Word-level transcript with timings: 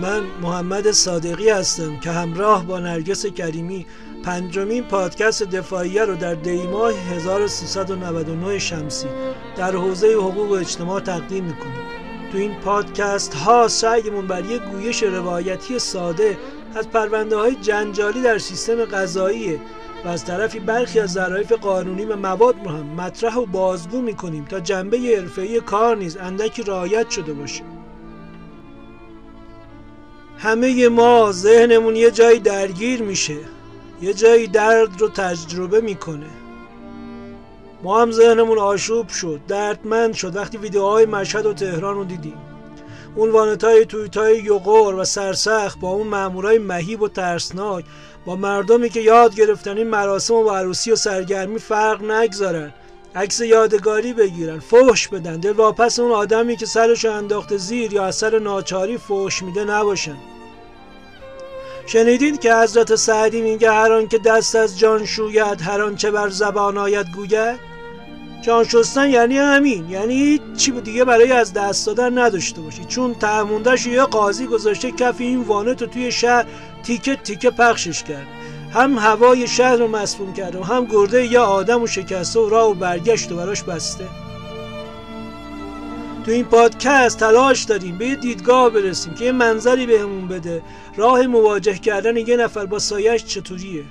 من 0.00 0.22
محمد 0.42 0.90
صادقی 0.90 1.50
هستم 1.50 2.00
که 2.00 2.10
همراه 2.10 2.66
با 2.66 2.78
نرگس 2.78 3.26
کریمی 3.26 3.86
پنجمین 4.22 4.84
پادکست 4.84 5.42
دفاعیه 5.42 6.04
رو 6.04 6.16
در 6.16 6.34
دیماه 6.34 6.92
1399 6.92 8.58
شمسی 8.58 9.08
در 9.56 9.76
حوزه 9.76 10.12
حقوق 10.12 10.50
و 10.50 10.54
اجتماع 10.54 11.00
تقدیم 11.00 11.44
می‌کنیم 11.44 11.84
تو 12.32 12.38
این 12.38 12.54
پادکست 12.54 13.34
ها 13.34 13.68
سعیمون 13.68 14.26
بر 14.26 14.44
یک 14.44 14.62
گویش 14.62 15.02
روایتی 15.02 15.78
ساده 15.78 16.38
از 16.74 16.88
پرونده 16.88 17.36
های 17.36 17.54
جنجالی 17.54 18.22
در 18.22 18.38
سیستم 18.38 18.84
قضاییه 18.84 19.60
و 20.04 20.08
از 20.08 20.24
طرفی 20.24 20.60
برخی 20.60 21.00
از 21.00 21.12
ظرایف 21.12 21.52
قانونی 21.52 22.04
و 22.04 22.16
مواد 22.16 22.56
رو 22.64 22.70
هم 22.70 22.86
مطرح 22.86 23.36
و 23.36 23.46
بازگو 23.46 24.00
می‌کنیم 24.00 24.44
تا 24.44 24.60
جنبه 24.60 24.98
حرفه‌ای 24.98 25.60
کار 25.60 25.96
نیز 25.96 26.16
اندکی 26.16 26.62
رعایت 26.62 27.10
شده 27.10 27.32
باشه. 27.32 27.73
همه 30.44 30.88
ما 30.88 31.32
ذهنمون 31.32 31.96
یه 31.96 32.10
جایی 32.10 32.38
درگیر 32.38 33.02
میشه. 33.02 33.36
یه 34.02 34.14
جایی 34.14 34.46
درد 34.46 35.00
رو 35.00 35.08
تجربه 35.08 35.80
می‌کنه. 35.80 36.26
ما 37.82 38.02
هم 38.02 38.12
ذهنمون 38.12 38.58
آشوب 38.58 39.08
شد 39.08 39.40
دردمند 39.48 40.14
شد. 40.14 40.36
وقتی 40.36 40.58
ویدیوهای 40.58 41.06
مشهد 41.06 41.46
و 41.46 41.54
تهران 41.54 41.94
رو 41.94 42.04
دیدیم. 42.04 42.38
اون 43.14 43.30
وانت 43.30 43.64
های 43.64 43.86
تویت 43.86 44.16
های 44.16 44.38
یوغور 44.38 44.94
و 44.94 45.04
سرسخ 45.04 45.76
با 45.80 45.90
اون 45.90 46.06
مامورای 46.06 46.58
مهیب 46.58 47.02
و 47.02 47.08
ترسناک 47.08 47.84
با 48.26 48.36
مردمی 48.36 48.88
که 48.88 49.00
یاد 49.00 49.34
گرفتن 49.34 49.76
این 49.78 49.88
مراسم 49.88 50.34
و 50.34 50.50
عروسی 50.50 50.92
و 50.92 50.96
سرگرمی 50.96 51.58
فرق 51.58 52.02
نگذارن. 52.02 52.72
عکس 53.14 53.40
یادگاری 53.40 54.12
بگیرن 54.12 54.58
فوش 54.58 55.08
بدن. 55.08 55.36
دل 55.36 55.52
واپس 55.52 55.98
اون 55.98 56.12
آدمی 56.12 56.56
که 56.56 56.66
سرش 56.66 57.04
انداخته 57.04 57.56
زیر 57.56 57.92
یا 57.92 58.04
اثر 58.04 58.38
ناچاری 58.38 58.98
فوش 58.98 59.42
میده 59.42 59.64
نباشن. 59.64 60.16
شنیدید 61.86 62.40
که 62.40 62.54
حضرت 62.54 62.94
سعدی 62.94 63.40
میگه 63.40 63.72
هر 63.72 63.92
آن 63.92 64.08
که 64.08 64.18
دست 64.18 64.56
از 64.56 64.78
جان 64.78 65.04
شوید 65.04 65.60
هر 65.60 65.82
آن 65.82 65.96
چه 65.96 66.10
بر 66.10 66.28
زبان 66.28 66.78
آید 66.78 67.06
گوید؟ 67.14 67.74
جان 68.42 68.64
شستن 68.64 69.10
یعنی 69.10 69.38
همین 69.38 69.90
یعنی 69.90 70.40
چی 70.56 70.70
دیگه 70.70 71.04
برای 71.04 71.32
از 71.32 71.52
دست 71.52 71.86
دادن 71.86 72.18
نداشته 72.18 72.60
باشی. 72.60 72.84
چون 72.84 73.14
تعموندش 73.14 73.86
یه 73.86 74.02
قاضی 74.02 74.46
گذاشته 74.46 74.92
کف 74.92 75.14
این 75.18 75.42
وانه 75.42 75.74
تو 75.74 75.86
توی 75.86 76.12
شهر 76.12 76.46
تیکه 76.82 77.16
تیکه 77.16 77.50
پخشش 77.50 78.02
کرد. 78.02 78.26
هم 78.74 78.98
هوای 78.98 79.46
شهر 79.46 79.76
رو 79.76 79.88
مسموم 79.88 80.32
کرده 80.32 80.58
و 80.58 80.62
هم 80.62 80.84
گرده 80.84 81.26
یه 81.26 81.38
آدم 81.38 81.82
و 81.82 81.86
شکسته 81.86 82.40
و 82.40 82.48
راه 82.48 82.70
و 82.70 82.74
برگشت 82.74 83.32
و 83.32 83.36
براش 83.36 83.62
بسته. 83.62 84.04
تو 86.24 86.30
این 86.30 86.44
پادکست 86.44 87.18
تلاش 87.18 87.62
داریم 87.62 87.98
به 87.98 88.06
یه 88.06 88.14
دیدگاه 88.14 88.70
برسیم 88.70 89.14
که 89.14 89.24
یه 89.24 89.32
منظری 89.32 89.86
بهمون 89.86 90.28
بده. 90.28 90.62
راه 90.96 91.26
مواجه 91.26 91.78
کردن 91.78 92.16
یه 92.16 92.36
نفر 92.36 92.66
با 92.66 92.78
سایش 92.78 93.24
چطوریه؟ 93.24 93.84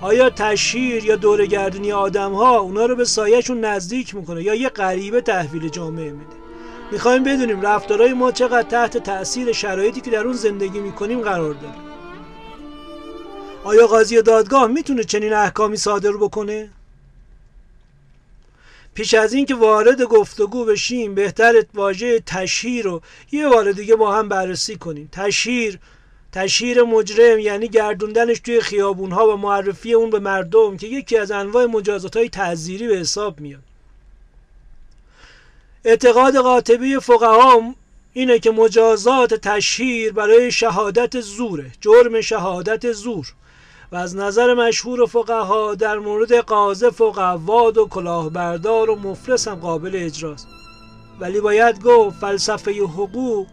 آیا 0.00 0.30
تشهیر 0.30 1.04
یا 1.04 1.16
دورگردونی 1.16 1.92
آدم 1.92 2.32
ها 2.32 2.58
اونا 2.58 2.86
رو 2.86 2.96
به 2.96 3.04
سایهشون 3.04 3.60
نزدیک 3.60 4.14
می‌کنه 4.14 4.42
یا 4.42 4.54
یه 4.54 4.68
غریبه 4.68 5.20
تحویل 5.20 5.68
جامعه 5.68 6.10
میده؟ 6.10 6.36
می‌خوایم 6.92 7.24
بدونیم 7.24 7.60
رفتارهای 7.60 8.12
ما 8.12 8.32
چقدر 8.32 8.68
تحت 8.68 8.98
تاثیر 8.98 9.52
شرایطی 9.52 10.00
که 10.00 10.10
در 10.10 10.24
اون 10.24 10.32
زندگی 10.32 10.80
می‌کنیم 10.80 11.20
قرار 11.20 11.54
داره. 11.54 11.74
آیا 13.64 13.86
قاضی 13.86 14.22
دادگاه 14.22 14.66
می‌تونه 14.66 15.04
چنین 15.04 15.32
احکامی 15.32 15.76
صادر 15.76 16.12
بکنه؟ 16.12 16.70
پیش 18.94 19.14
از 19.14 19.32
اینکه 19.32 19.54
وارد 19.54 20.02
گفتگو 20.02 20.64
بشیم 20.64 21.14
بهتر 21.14 21.64
واژه 21.74 22.20
تشهیر 22.20 22.84
رو 22.84 23.00
یه 23.32 23.48
بار 23.48 23.72
دیگه 23.72 23.96
با 23.96 24.14
هم 24.14 24.28
بررسی 24.28 24.76
کنیم. 24.76 25.08
تشهیر 25.12 25.78
تشهیر 26.32 26.82
مجرم 26.82 27.38
یعنی 27.38 27.68
گردوندنش 27.68 28.40
توی 28.40 28.60
خیابون 28.60 29.12
ها 29.12 29.28
و 29.28 29.36
معرفی 29.36 29.92
اون 29.94 30.10
به 30.10 30.18
مردم 30.18 30.76
که 30.76 30.86
یکی 30.86 31.16
از 31.18 31.30
انواع 31.30 31.66
مجازات 31.66 32.16
های 32.16 32.28
تعذیری 32.28 32.88
به 32.88 32.96
حساب 32.96 33.40
میاد. 33.40 33.62
اعتقاد 35.84 36.36
قاطبی 36.36 36.98
فقها 36.98 37.74
اینه 38.12 38.38
که 38.38 38.50
مجازات 38.50 39.34
تشهیر 39.34 40.12
برای 40.12 40.52
شهادت 40.52 41.20
زوره 41.20 41.70
جرم 41.80 42.20
شهادت 42.20 42.92
زور. 42.92 43.34
و 43.92 43.96
از 43.96 44.16
نظر 44.16 44.54
مشهور 44.54 45.06
فقها 45.06 45.74
در 45.74 45.98
مورد 45.98 46.34
قاذف 46.34 47.00
و 47.00 47.10
قواد 47.10 47.78
و 47.78 47.86
کلاهبردار 47.86 48.90
و 48.90 48.96
مفلس 48.96 49.48
هم 49.48 49.54
قابل 49.54 49.90
اجراست. 49.94 50.48
ولی 51.20 51.40
باید 51.40 51.82
گفت 51.82 52.18
فلسفه 52.20 52.72
حقوق 52.72 53.46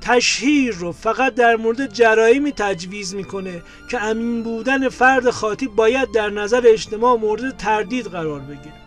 تشهیر 0.00 0.74
رو 0.74 0.92
فقط 0.92 1.34
در 1.34 1.56
مورد 1.56 1.92
جرایمی 1.92 2.52
تجویز 2.52 3.14
می‌کنه 3.14 3.62
که 3.90 4.02
امین 4.02 4.42
بودن 4.42 4.88
فرد 4.88 5.30
خاطی 5.30 5.66
باید 5.68 6.12
در 6.12 6.30
نظر 6.30 6.62
اجتماع 6.66 7.16
مورد 7.16 7.56
تردید 7.56 8.06
قرار 8.06 8.40
بگیره. 8.40 8.83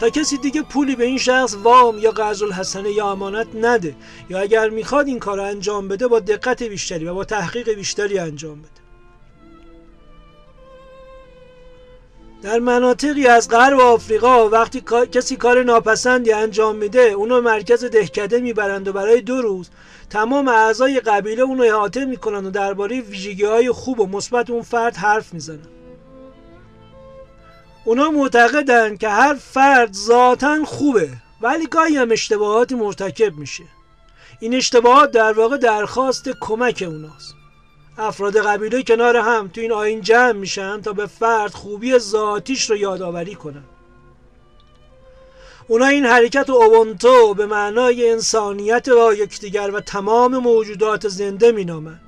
تا 0.00 0.10
کسی 0.10 0.36
دیگه 0.36 0.62
پولی 0.62 0.96
به 0.96 1.04
این 1.04 1.18
شخص 1.18 1.56
وام 1.62 1.98
یا 1.98 2.10
قرض 2.10 2.42
الحسنه 2.42 2.90
یا 2.90 3.10
امانت 3.10 3.46
نده 3.54 3.94
یا 4.30 4.40
اگر 4.40 4.68
می‌خواد 4.68 5.06
این 5.06 5.18
کار 5.18 5.40
انجام 5.40 5.88
بده 5.88 6.08
با 6.08 6.20
دقت 6.20 6.62
بیشتری 6.62 7.04
و 7.04 7.14
با 7.14 7.24
تحقیق 7.24 7.70
بیشتری 7.70 8.18
انجام 8.18 8.58
بده. 8.58 8.70
در 12.42 12.58
مناطقی 12.58 13.26
از 13.26 13.48
غرب 13.48 13.80
آفریقا 13.80 14.48
وقتی 14.48 14.82
کسی 15.12 15.36
کار 15.36 15.62
ناپسندی 15.62 16.32
انجام 16.32 16.76
میده 16.76 17.00
اونو 17.00 17.40
مرکز 17.40 17.84
دهکده 17.84 18.40
می‌برند 18.40 18.88
و 18.88 18.92
برای 18.92 19.20
دو 19.20 19.42
روز 19.42 19.70
تمام 20.10 20.48
اعضای 20.48 21.00
قبیله 21.00 21.42
اونو 21.42 21.62
احاطه 21.62 22.04
می‌کنن 22.04 22.46
و 22.46 22.50
درباره 22.50 23.00
ویژگی 23.00 23.44
های 23.44 23.72
خوب 23.72 24.00
و 24.00 24.06
مثبت 24.06 24.50
اون 24.50 24.62
فرد 24.62 24.96
حرف 24.96 25.34
می‌زنن 25.34 25.79
اونا 27.84 28.10
معتقدن 28.10 28.96
که 28.96 29.08
هر 29.08 29.34
فرد 29.34 29.92
ذاتا 29.92 30.64
خوبه 30.64 31.08
ولی 31.40 31.66
گاهی 31.66 31.96
هم 31.96 32.12
اشتباهاتی 32.12 32.74
مرتکب 32.74 33.36
میشه. 33.36 33.64
این 34.40 34.54
اشتباهات 34.54 35.10
در 35.10 35.32
واقع 35.32 35.56
درخواست 35.56 36.28
کمک 36.40 36.84
اوناست. 36.86 37.34
افراد 37.98 38.36
قبیله 38.36 38.82
کنار 38.82 39.16
هم 39.16 39.48
تو 39.48 39.60
این 39.60 39.72
آین 39.72 40.00
جمع 40.00 40.32
میشن 40.32 40.80
تا 40.80 40.92
به 40.92 41.06
فرد 41.06 41.50
خوبی 41.50 41.98
ذاتیش 41.98 42.70
رو 42.70 42.76
یادآوری 42.76 43.34
کنن. 43.34 43.64
اونا 45.68 45.86
این 45.86 46.06
حرکت 46.06 46.50
و 46.50 46.52
اوبونتو 46.52 47.34
به 47.34 47.46
معنای 47.46 48.10
انسانیت 48.10 48.88
با 48.88 49.14
یکدیگر 49.14 49.70
و 49.70 49.80
تمام 49.80 50.36
موجودات 50.36 51.08
زنده 51.08 51.52
مینامن. 51.52 52.00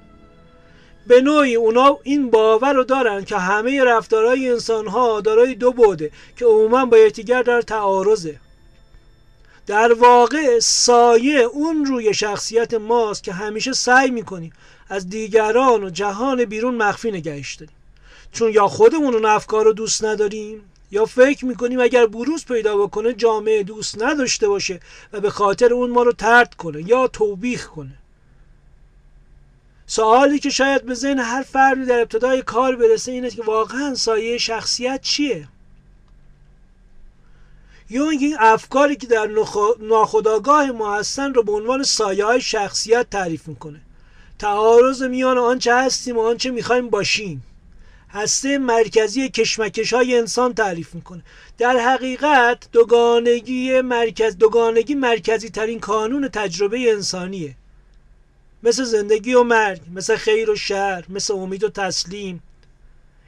به 1.06 1.20
نوعی 1.20 1.54
اونا 1.54 1.98
این 2.02 2.30
باور 2.30 2.72
رو 2.72 2.84
دارن 2.84 3.24
که 3.24 3.36
همه 3.36 3.84
رفتارهای 3.84 4.50
انسان 4.50 4.86
ها 4.86 5.20
دارای 5.20 5.54
دو 5.54 5.72
بوده 5.72 6.10
که 6.36 6.44
عموما 6.44 6.86
با 6.86 6.98
یکدیگر 6.98 7.42
در 7.42 7.62
تعارضه. 7.62 8.40
در 9.66 9.92
واقع 9.92 10.58
سایه 10.58 11.40
اون 11.40 11.84
روی 11.84 12.14
شخصیت 12.14 12.74
ماست 12.74 13.22
که 13.22 13.32
همیشه 13.32 13.72
سعی 13.72 14.10
می‌کنیم 14.10 14.52
از 14.88 15.08
دیگران 15.08 15.84
و 15.84 15.90
جهان 15.90 16.44
بیرون 16.44 16.74
مخفی 16.74 17.10
نگهش 17.10 17.54
داریم. 17.54 17.76
چون 18.32 18.52
یا 18.52 18.68
خودمون 18.68 19.14
اون 19.14 19.24
افکار 19.24 19.64
رو 19.64 19.72
دوست 19.72 20.04
نداریم 20.04 20.64
یا 20.90 21.04
فکر 21.04 21.44
می‌کنیم 21.44 21.80
اگر 21.80 22.06
بروز 22.06 22.44
پیدا 22.44 22.76
بکنه 22.76 23.12
جامعه 23.12 23.62
دوست 23.62 24.02
نداشته 24.02 24.48
باشه 24.48 24.80
و 25.12 25.20
به 25.20 25.30
خاطر 25.30 25.72
اون 25.72 25.90
ما 25.90 26.02
رو 26.02 26.12
ترد 26.12 26.54
کنه 26.54 26.88
یا 26.88 27.08
توبیخ 27.08 27.66
کنه. 27.66 28.01
سوالی 29.94 30.38
که 30.38 30.50
شاید 30.50 30.84
به 30.84 30.94
ذهن 30.94 31.18
هر 31.18 31.42
فردی 31.42 31.84
در 31.84 32.00
ابتدای 32.00 32.42
کار 32.42 32.76
برسه 32.76 33.12
اینه 33.12 33.30
که 33.30 33.42
واقعا 33.42 33.94
سایه 33.94 34.38
شخصیت 34.38 35.00
چیه؟ 35.00 35.48
یا 37.90 38.10
این 38.10 38.36
افکاری 38.40 38.96
که 38.96 39.06
در 39.06 39.28
ناخودآگاه 39.80 40.70
ما 40.70 40.96
هستن 40.96 41.34
رو 41.34 41.42
به 41.42 41.52
عنوان 41.52 41.82
سایه 41.82 42.24
های 42.24 42.40
شخصیت 42.40 43.10
تعریف 43.10 43.48
می‌کنه. 43.48 43.80
تعارض 44.38 45.02
میان 45.02 45.38
آنچه 45.38 45.74
هستیم 45.74 46.16
و 46.16 46.20
آنچه 46.20 46.50
می‌خوایم 46.50 46.90
باشیم. 46.90 47.42
هسته 48.10 48.58
مرکزی 48.58 49.28
کشمکش 49.28 49.92
های 49.92 50.18
انسان 50.18 50.54
تعریف 50.54 50.94
می‌کنه. 50.94 51.22
در 51.58 51.76
حقیقت 51.76 52.68
دوگانگی 52.72 53.80
مرکز 53.80 54.38
دوگانگی 54.38 54.94
مرکزی 54.94 55.50
ترین 55.50 55.80
کانون 55.80 56.28
تجربه 56.28 56.90
انسانیه. 56.92 57.54
مثل 58.62 58.84
زندگی 58.84 59.34
و 59.34 59.42
مرگ 59.42 59.80
مثل 59.94 60.16
خیر 60.16 60.50
و 60.50 60.56
شر 60.56 61.04
مثل 61.08 61.34
امید 61.34 61.64
و 61.64 61.68
تسلیم. 61.68 62.42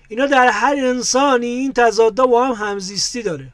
اینا 0.09 0.27
در 0.27 0.49
هر 0.49 0.77
انسانی 0.79 1.47
این 1.47 1.73
تضادا 1.73 2.27
با 2.27 2.47
هم 2.47 2.67
همزیستی 2.67 3.23
داره 3.23 3.49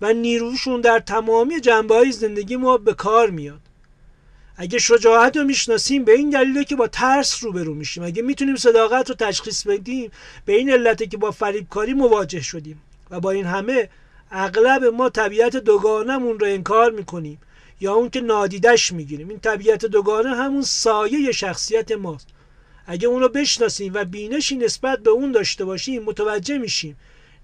و 0.00 0.12
نیروشون 0.12 0.80
در 0.80 0.98
تمامی 0.98 1.60
جنبه 1.60 1.94
های 1.94 2.12
زندگی 2.12 2.56
ما 2.56 2.76
به 2.76 2.94
کار 2.94 3.30
میاد. 3.30 3.60
اگه 4.56 4.78
شجاعت 4.78 5.36
رو 5.36 5.44
می‌شناسیم 5.44 6.04
به 6.04 6.12
این 6.12 6.30
دلیله 6.30 6.64
که 6.64 6.76
با 6.76 6.88
ترس 6.88 7.44
روبرو 7.44 7.74
میشیم. 7.74 8.02
اگه 8.02 8.22
می‌تونیم 8.22 8.56
صداقت 8.56 9.08
رو 9.08 9.16
تشخیص 9.16 9.66
بدیم 9.66 10.10
به 10.44 10.52
این 10.52 10.70
علته 10.70 11.06
که 11.06 11.16
با 11.16 11.30
فریبکاری 11.30 11.92
مواجه 11.92 12.40
شدیم. 12.40 12.82
و 13.10 13.20
با 13.20 13.30
این 13.30 13.46
همه 13.46 13.88
اغلب 14.30 14.84
ما 14.84 15.08
طبیعت 15.08 15.56
دوگانمون 15.56 16.38
رو 16.38 16.46
انکار 16.46 16.90
می‌کنیم. 16.90 17.38
یا 17.82 17.94
اون 17.94 18.10
که 18.10 18.20
نادیدش 18.20 18.92
می‌گیریم. 18.92 19.28
این 19.28 19.40
طبیعت 19.40 19.86
دوگانه 19.86 20.36
همون 20.36 20.62
سایه 20.62 21.32
شخصیت 21.32 21.92
ماست. 21.92 22.26
اگه 22.86 23.08
اون 23.08 23.20
رو 23.20 23.28
بشناسیم 23.28 23.92
و 23.94 24.04
بینشی 24.04 24.56
نسبت 24.56 24.98
به 24.98 25.10
اون 25.10 25.32
داشته 25.32 25.64
باشیم 25.64 26.02
متوجه 26.02 26.58
میشیم. 26.58 26.96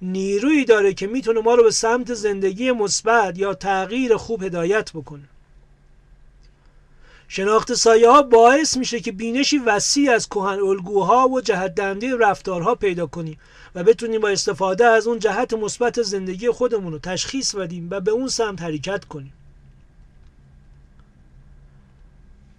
نیرویی 0.02 0.64
داره 0.64 0.94
که 0.94 1.06
می‌تونه 1.06 1.40
ما 1.40 1.54
رو 1.54 1.62
به 1.62 1.70
سمت 1.70 2.14
زندگی 2.14 2.72
مثبت 2.72 3.38
یا 3.38 3.54
تغییر 3.54 4.16
خوب 4.16 4.42
هدایت 4.42 4.92
بکنه. 4.92 5.22
شناخت 7.28 7.74
سایه 7.74 8.08
ها 8.08 8.22
باعث 8.22 8.76
میشه 8.76 9.00
که 9.00 9.12
بینشی 9.12 9.58
وسیع 9.58 10.12
از 10.12 10.28
کهن 10.28 10.60
الگوها 10.60 11.28
و 11.28 11.40
جهت 11.40 11.74
دنده 11.74 12.16
رفتارها 12.16 12.74
پیدا 12.74 13.06
کنیم 13.06 13.38
و 13.74 13.84
بتونیم 13.84 14.20
با 14.20 14.28
استفاده 14.28 14.86
از 14.86 15.06
اون 15.06 15.18
جهت 15.18 15.54
مثبت 15.54 16.02
زندگی 16.02 16.50
خودمون 16.50 16.92
رو 16.92 16.98
تشخیص 16.98 17.54
بدیم 17.54 17.88
و 17.90 18.00
به 18.00 18.10
اون 18.10 18.28
سمت 18.28 18.62
حرکت 18.62 19.04
کنیم. 19.04 19.32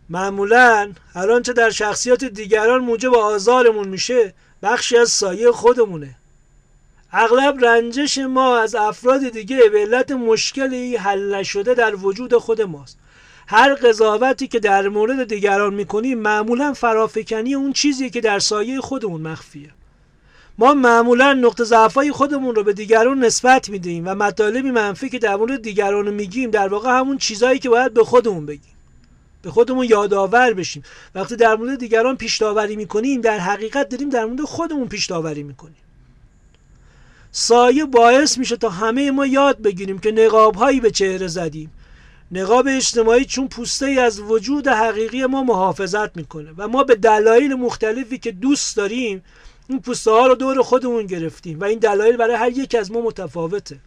معمولا 0.10 0.92
هر 1.16 1.32
آنچه 1.32 1.54
در 1.54 1.70
شخصیات 1.70 2.26
دیگران 2.26 2.82
موجب 2.82 3.14
آزارمون 3.14 3.88
میشه 3.88 4.34
بخشی 4.64 4.98
از 4.98 5.10
سایه 5.10 5.52
خودمونه. 5.52 6.16
اغلب 7.12 7.66
رنجش 7.66 8.18
ما 8.18 8.58
از 8.58 8.76
افراد 8.76 9.30
دیگه 9.30 9.70
به 9.72 9.80
علت 9.80 10.12
مشکلی 10.12 10.96
حل 10.96 11.36
نشده 11.36 11.74
در 11.74 11.96
وجود 11.96 12.38
خود 12.38 12.62
ماست. 12.62 12.98
هر 13.48 13.74
قضاوتی 13.74 14.48
که 14.48 14.60
در 14.60 14.88
مورد 14.88 15.28
دیگران 15.28 15.74
می‌کنیم 15.74 16.20
معمولا 16.20 16.74
فرافکنی 16.74 17.56
اون 17.56 17.74
چیزی 17.74 18.10
که 18.10 18.22
در 18.22 18.40
سایه 18.40 18.82
خودمون 18.82 19.22
مخفیه. 19.22 19.70
ما 20.58 20.74
معمولا 20.74 21.34
نقطه 21.34 21.64
ضعفای 21.64 22.12
خودمون 22.12 22.56
رو 22.56 22.64
به 22.64 22.74
دیگران 22.74 23.20
نسبت 23.20 23.70
میدیم 23.70 24.08
و 24.08 24.16
مطالبی 24.16 24.72
منفی 24.72 25.10
که 25.10 25.20
در 25.20 25.36
مورد 25.36 25.62
دیگران 25.62 26.10
میگیم 26.10 26.52
در 26.52 26.68
واقع 26.68 27.00
همون 27.00 27.18
چیزهایی 27.18 27.60
که 27.60 27.70
باید 27.70 27.94
به 27.94 28.04
خودمون 28.04 28.46
بگیم. 28.46 28.79
به 29.42 29.52
خودمون 29.52 29.86
یادآور 29.86 30.54
بشیم. 30.54 30.84
وقتی 31.16 31.36
در 31.36 31.56
مورد 31.56 31.80
دیگران 31.80 32.18
پیش 32.18 32.38
داوری 32.38 32.76
می‌کنیم 32.76 33.22
در 33.22 33.40
حقیقت 33.40 33.90
داریم 33.90 34.10
در 34.10 34.26
مورد 34.26 34.42
خودمون 34.42 34.88
پیش 34.88 35.06
داوری 35.06 35.44
می‌کنیم. 35.44 35.76
سایه 37.32 37.86
باعث 37.86 38.38
میشه 38.38 38.58
تا 38.58 38.70
همه 38.70 39.12
ما 39.12 39.26
یاد 39.26 39.62
بگیریم 39.62 40.00
که 40.00 40.12
نقاب 40.12 40.56
هایی 40.56 40.80
به 40.80 40.92
چهره 40.92 41.28
زدیم. 41.28 41.72
نقاب 42.32 42.68
اجتماعی 42.70 43.26
چون 43.26 43.48
پوسته 43.48 43.86
ای 43.86 44.00
از 44.00 44.20
وجود 44.20 44.68
حقیقی 44.68 45.26
ما 45.26 45.44
محافظت 45.44 46.18
می‌کنه 46.18 46.54
و 46.58 46.68
ما 46.68 46.84
به 46.84 46.96
دلایل 46.96 47.54
مختلفی 47.54 48.18
که 48.18 48.32
دوست 48.32 48.78
داریم 48.78 49.24
این 49.70 49.80
پوسته 49.80 50.12
ها 50.12 50.28
رو 50.28 50.36
دور 50.36 50.62
خودمون 50.62 51.06
گرفتیم 51.06 51.60
و 51.60 51.64
این 51.64 51.80
دلایل 51.80 52.18
برای 52.18 52.36
هر 52.36 52.50
یک 52.50 52.76
از 52.76 52.92
ما 52.92 53.02
متفاوته. 53.02 53.78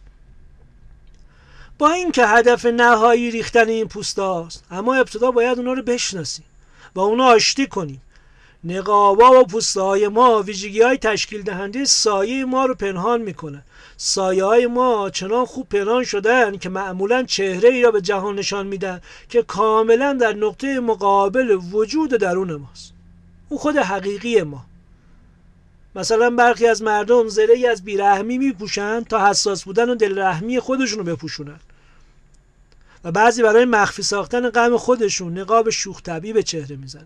با 1.83 1.91
اینکه 1.91 2.27
هدف 2.27 2.65
نهایی 2.65 3.31
ریختن 3.31 3.67
این 3.67 3.87
پوسته 3.87 4.21
است 4.21 4.63
اما 4.71 4.95
ابتدا 4.95 5.31
باید 5.31 5.57
اونا 5.57 5.73
رو 5.73 5.81
بشناسیم 5.81 6.45
و 6.95 6.99
اونا 6.99 7.25
آشتی 7.25 7.67
کنیم. 7.67 8.01
نقابا 8.63 9.39
و 9.39 9.43
پوسته 9.45 9.81
های 9.81 10.07
ما 10.07 10.41
ویژگی 10.41 10.81
های 10.81 10.97
تشکیل 10.97 11.41
دهنده 11.41 11.85
سایه 11.85 12.45
ما 12.45 12.65
رو 12.65 12.75
پنهان 12.75 13.21
می‌کنه 13.21 13.63
سایه 13.97 14.43
های 14.43 14.67
ما 14.67 15.09
چنان 15.09 15.45
خوب 15.45 15.69
پنهان 15.69 16.03
شدن 16.03 16.57
که 16.57 16.69
معمولا 16.69 17.23
چهره 17.23 17.69
ای 17.69 17.81
را 17.81 17.91
به 17.91 18.01
جهان 18.01 18.35
نشان 18.35 18.67
میدن 18.67 19.01
که 19.29 19.41
کاملا 19.43 20.13
در 20.13 20.33
نقطه 20.33 20.79
مقابل 20.79 21.59
وجود 21.71 22.09
درون 22.09 22.55
ماست. 22.55 22.93
اون 23.49 23.59
خود 23.59 23.77
حقیقی 23.77 24.41
ما. 24.41 24.65
مثلا 25.95 26.29
برخی 26.29 26.67
از 26.67 26.81
مردم 26.81 27.27
زره 27.27 27.67
از 27.69 27.83
بیرحمی 27.83 28.37
میپوشن 28.37 29.03
تا 29.03 29.27
حساس 29.29 29.63
بودن 29.63 29.89
و 29.89 29.95
دلرحمی 29.95 30.59
خودشون 30.59 30.99
رو 30.99 31.15
بپوشونن. 31.15 31.59
و 33.03 33.11
بعضی 33.11 33.43
برای 33.43 33.65
مخفی 33.65 34.03
ساختن 34.03 34.49
غم 34.49 34.77
خودشون 34.77 35.37
نقاب 35.37 35.69
شوخ 35.69 36.01
به 36.01 36.43
چهره 36.43 36.75
می‌زنن. 36.75 37.05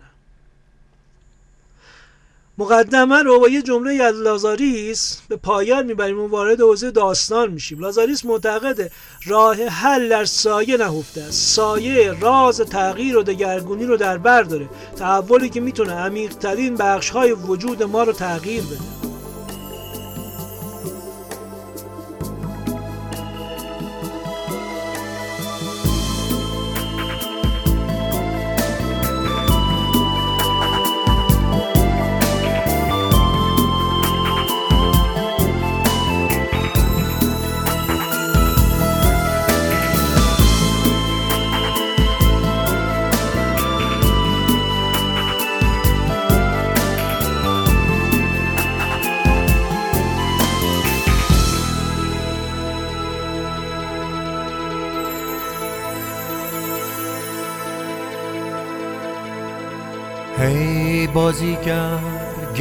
مقدمه 2.58 3.24
رو 3.24 3.40
با 3.40 3.50
یه 3.50 3.62
جمله 3.62 4.04
از 4.04 4.16
لازاریس 4.16 5.22
به 5.28 5.36
پایان 5.36 5.86
می‌بریم. 5.86 6.20
و 6.20 6.28
وارد 6.28 6.62
حوزه 6.62 6.92
داستان 6.92 7.52
میشیم. 7.52 7.80
لازاریس 7.80 8.26
معتقده 8.26 8.92
راه 9.26 9.64
حل 9.64 10.10
در 10.10 10.26
سایه 10.26 10.78
نهفته 10.78 11.22
است. 11.22 11.56
سایه 11.56 12.20
راز 12.20 12.62
تغییر 12.62 13.18
و 13.18 13.24
دگرگونی 13.24 13.86
رو 13.86 13.98
در 13.98 14.18
بر 14.18 14.44
داره. 14.44 14.70
تحولی 14.96 15.50
که 15.50 15.60
می‌تونه 15.60 15.94
عمیقترین 15.94 16.76
بخش 16.76 17.10
های 17.10 17.32
وجود 17.32 17.84
ما 17.84 18.04
رو 18.04 18.14
تغییر 18.14 18.64
بده. 18.64 18.97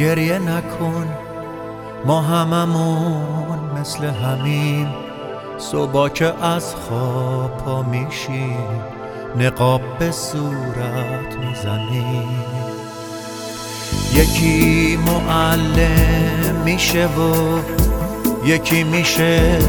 گریه 0.07 0.39
نکن 0.39 1.07
ما 2.05 2.21
هممون 2.21 3.59
مثل 3.79 4.05
همین 4.05 4.87
صبح 5.57 6.09
که 6.09 6.33
از 6.45 6.75
خواب 6.75 7.57
پا 7.57 7.81
میشیم 7.81 8.81
نقاب 9.39 9.81
به 9.99 10.11
صورت 10.11 11.35
می‌زنیم. 11.39 12.43
یکی 14.13 14.97
معلم 14.97 16.55
میشه 16.65 17.05
و 17.05 17.59
یکی 18.45 18.83
میشه 18.83 19.59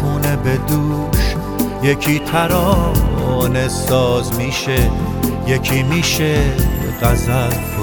خونه 0.00 0.36
به 0.36 0.56
دوش 0.56 1.34
یکی 1.82 2.18
ترانه 2.18 3.68
ساز 3.68 4.38
میشه 4.38 4.90
یکی 5.46 5.82
میشه 5.82 6.40
غزل. 7.02 7.77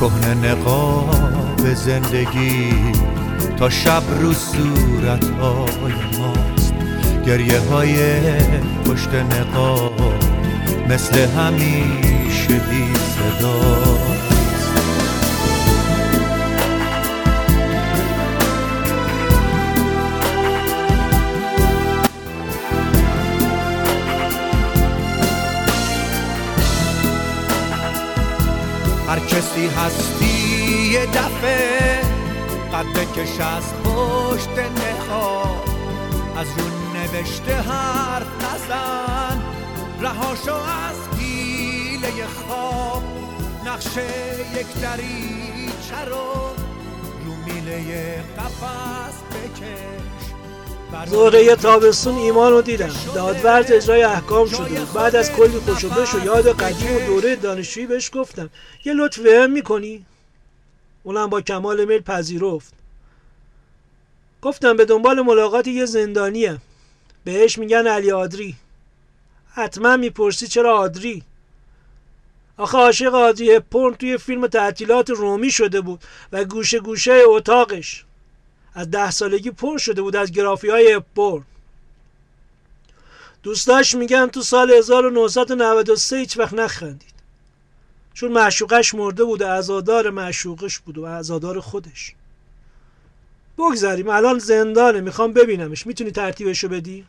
کهنه 0.00 0.34
نقاب 0.34 1.74
زندگی 1.74 2.72
تا 3.58 3.70
شب 3.70 4.02
رو 4.20 4.32
صورت 4.32 5.24
های 5.24 5.92
ماست. 6.18 6.74
گریه 7.26 7.60
های 7.60 7.96
پشت 8.84 9.14
نقاب 9.14 10.00
مثل 10.88 11.18
همیشه 11.18 12.54
بی 12.54 12.94
صدا. 12.94 13.75
هر 29.16 29.24
کسی 29.24 29.66
هستی 29.66 30.26
یه 30.92 31.06
دفعه 31.06 32.00
قد 32.72 32.86
بکش 32.86 33.40
از 33.40 33.74
پشت 33.84 34.48
نخواه. 34.58 35.64
از 36.36 36.46
رو 36.46 36.64
نوشته 36.94 37.54
حرف 37.54 38.26
نزن 38.44 39.42
رهاشو 40.00 40.54
از 40.54 41.18
گیله 41.18 42.26
خواب. 42.26 43.02
نقشه 43.66 44.06
یک 44.54 44.80
دریچه 44.82 46.04
رو 46.06 46.32
رو 47.24 47.34
میله 47.46 48.14
قفص 48.38 49.22
بکش. 49.22 50.35
زهره 51.06 51.56
تابستون 51.56 52.14
ایمان 52.14 52.52
رو 52.52 52.62
دیدم. 52.62 52.94
دادورد 53.14 53.72
اجرای 53.72 54.02
احکام 54.02 54.48
شده 54.48 54.84
بعد 54.94 55.16
از 55.16 55.32
کلی 55.32 55.58
خوشوبش 55.58 56.14
و 56.14 56.24
یاد 56.24 56.62
قدیم 56.62 56.96
و 56.96 57.06
دوره 57.06 57.36
دانشجویی 57.36 57.86
بهش 57.86 58.10
گفتم. 58.14 58.50
یه 58.84 58.94
لطف 58.94 59.26
هم 59.26 59.50
می‌کنی؟ 59.50 60.04
اونم 61.02 61.26
با 61.26 61.40
کمال 61.40 61.84
میل 61.84 62.00
پذیرفت. 62.00 62.72
گفتم 64.42 64.76
به 64.76 64.84
دنبال 64.84 65.20
ملاقات 65.20 65.66
یه 65.66 65.84
زندانیه. 65.84 66.58
بهش 67.24 67.58
میگن 67.58 67.86
علی 67.86 68.12
آدری. 68.12 68.54
حتما 69.50 69.96
می‌پرسی 69.96 70.46
چرا 70.46 70.78
آدری؟ 70.78 71.22
آخه 72.56 72.78
عاشق 72.78 73.14
آدری 73.14 73.58
پرن 73.58 73.94
توی 73.94 74.18
فیلم 74.18 74.46
تعطیلات 74.46 75.10
رومی 75.10 75.50
شده 75.50 75.80
بود 75.80 76.00
و 76.32 76.44
گوشه 76.44 76.78
گوشه 76.78 77.22
اتاقش. 77.26 78.04
از 78.76 78.90
ده 78.90 79.10
سالگی 79.10 79.50
پر 79.50 79.78
شده 79.78 80.02
بود 80.02 80.16
از 80.16 80.32
گرافی 80.32 80.68
های 80.68 81.00
پور 81.14 81.42
دوستاش 83.42 83.94
میگن 83.94 84.26
تو 84.26 84.42
سال 84.42 84.70
1993 84.70 86.16
هیچ 86.16 86.38
وقت 86.38 86.54
نخندید. 86.54 87.14
چون 88.14 88.32
معشوقش 88.32 88.94
مرده 88.94 89.24
بود 89.24 89.42
و 89.42 89.46
ازادار 89.46 90.10
معشوقش 90.10 90.78
بود 90.78 90.98
و 90.98 91.04
ازادار 91.04 91.60
خودش. 91.60 92.14
بگذاریم 93.58 94.08
الان 94.08 94.38
زندانه 94.38 95.00
می‌خوام 95.00 95.32
ببینمش. 95.32 95.86
می‌تونی 95.86 96.10
ترتیبشو 96.10 96.68
بدی؟ 96.68 97.04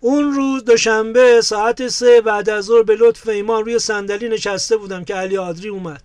اون 0.00 0.34
روز 0.34 0.64
دوشنبه 0.64 1.40
ساعت 1.40 1.88
سه 1.88 2.20
بعد 2.20 2.50
از 2.50 2.64
ظهر 2.64 2.82
به 2.82 2.96
لطف 2.96 3.28
ایمان 3.28 3.64
روی 3.64 3.78
صندلی 3.78 4.28
نشسته 4.28 4.76
بودم 4.76 5.04
که 5.04 5.14
علی 5.14 5.36
آدری 5.36 5.68
اومد. 5.68 6.02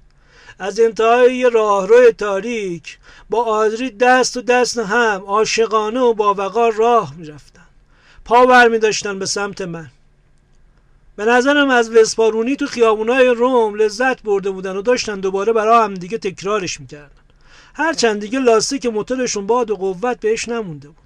از 0.62 0.80
انتهای 0.80 1.50
راهرو 1.50 2.12
تاریک 2.12 2.98
با 3.30 3.44
آدری 3.44 3.90
دست 3.90 4.38
و 4.38 4.42
دست 4.42 4.78
هم 4.78 5.24
عاشقانه 5.28 6.00
و 6.00 6.14
با 6.14 6.34
وقار 6.34 6.74
راه 6.74 7.14
می‌رفتن. 7.18 7.68
پا 8.26 8.46
برمی 8.46 8.80
داشتن 8.80 9.20
به 9.20 9.26
سمت 9.26 9.62
من. 9.62 9.88
به 11.16 11.26
نظرم 11.26 11.70
از 11.70 11.92
وسپارونی 11.92 12.56
تو 12.56 12.66
خیابونای 12.66 13.28
روم 13.28 13.76
لذت 13.76 14.24
برده 14.24 14.52
بودن 14.52 14.76
و 14.76 14.82
داشتن 14.82 15.20
دوباره 15.20 15.54
برای 15.54 15.84
هم 15.84 15.94
دیگه 15.94 16.18
تکرارش 16.18 16.80
می‌کردن. 16.80 17.22
هرچند 17.74 18.20
دیگه 18.20 18.40
لاستیک 18.40 18.86
موتورشون 18.86 19.48
باد 19.48 19.72
و 19.72 19.76
قوت 19.76 20.20
بهش 20.20 20.50
نمونده 20.50 20.88
بود. 20.88 20.98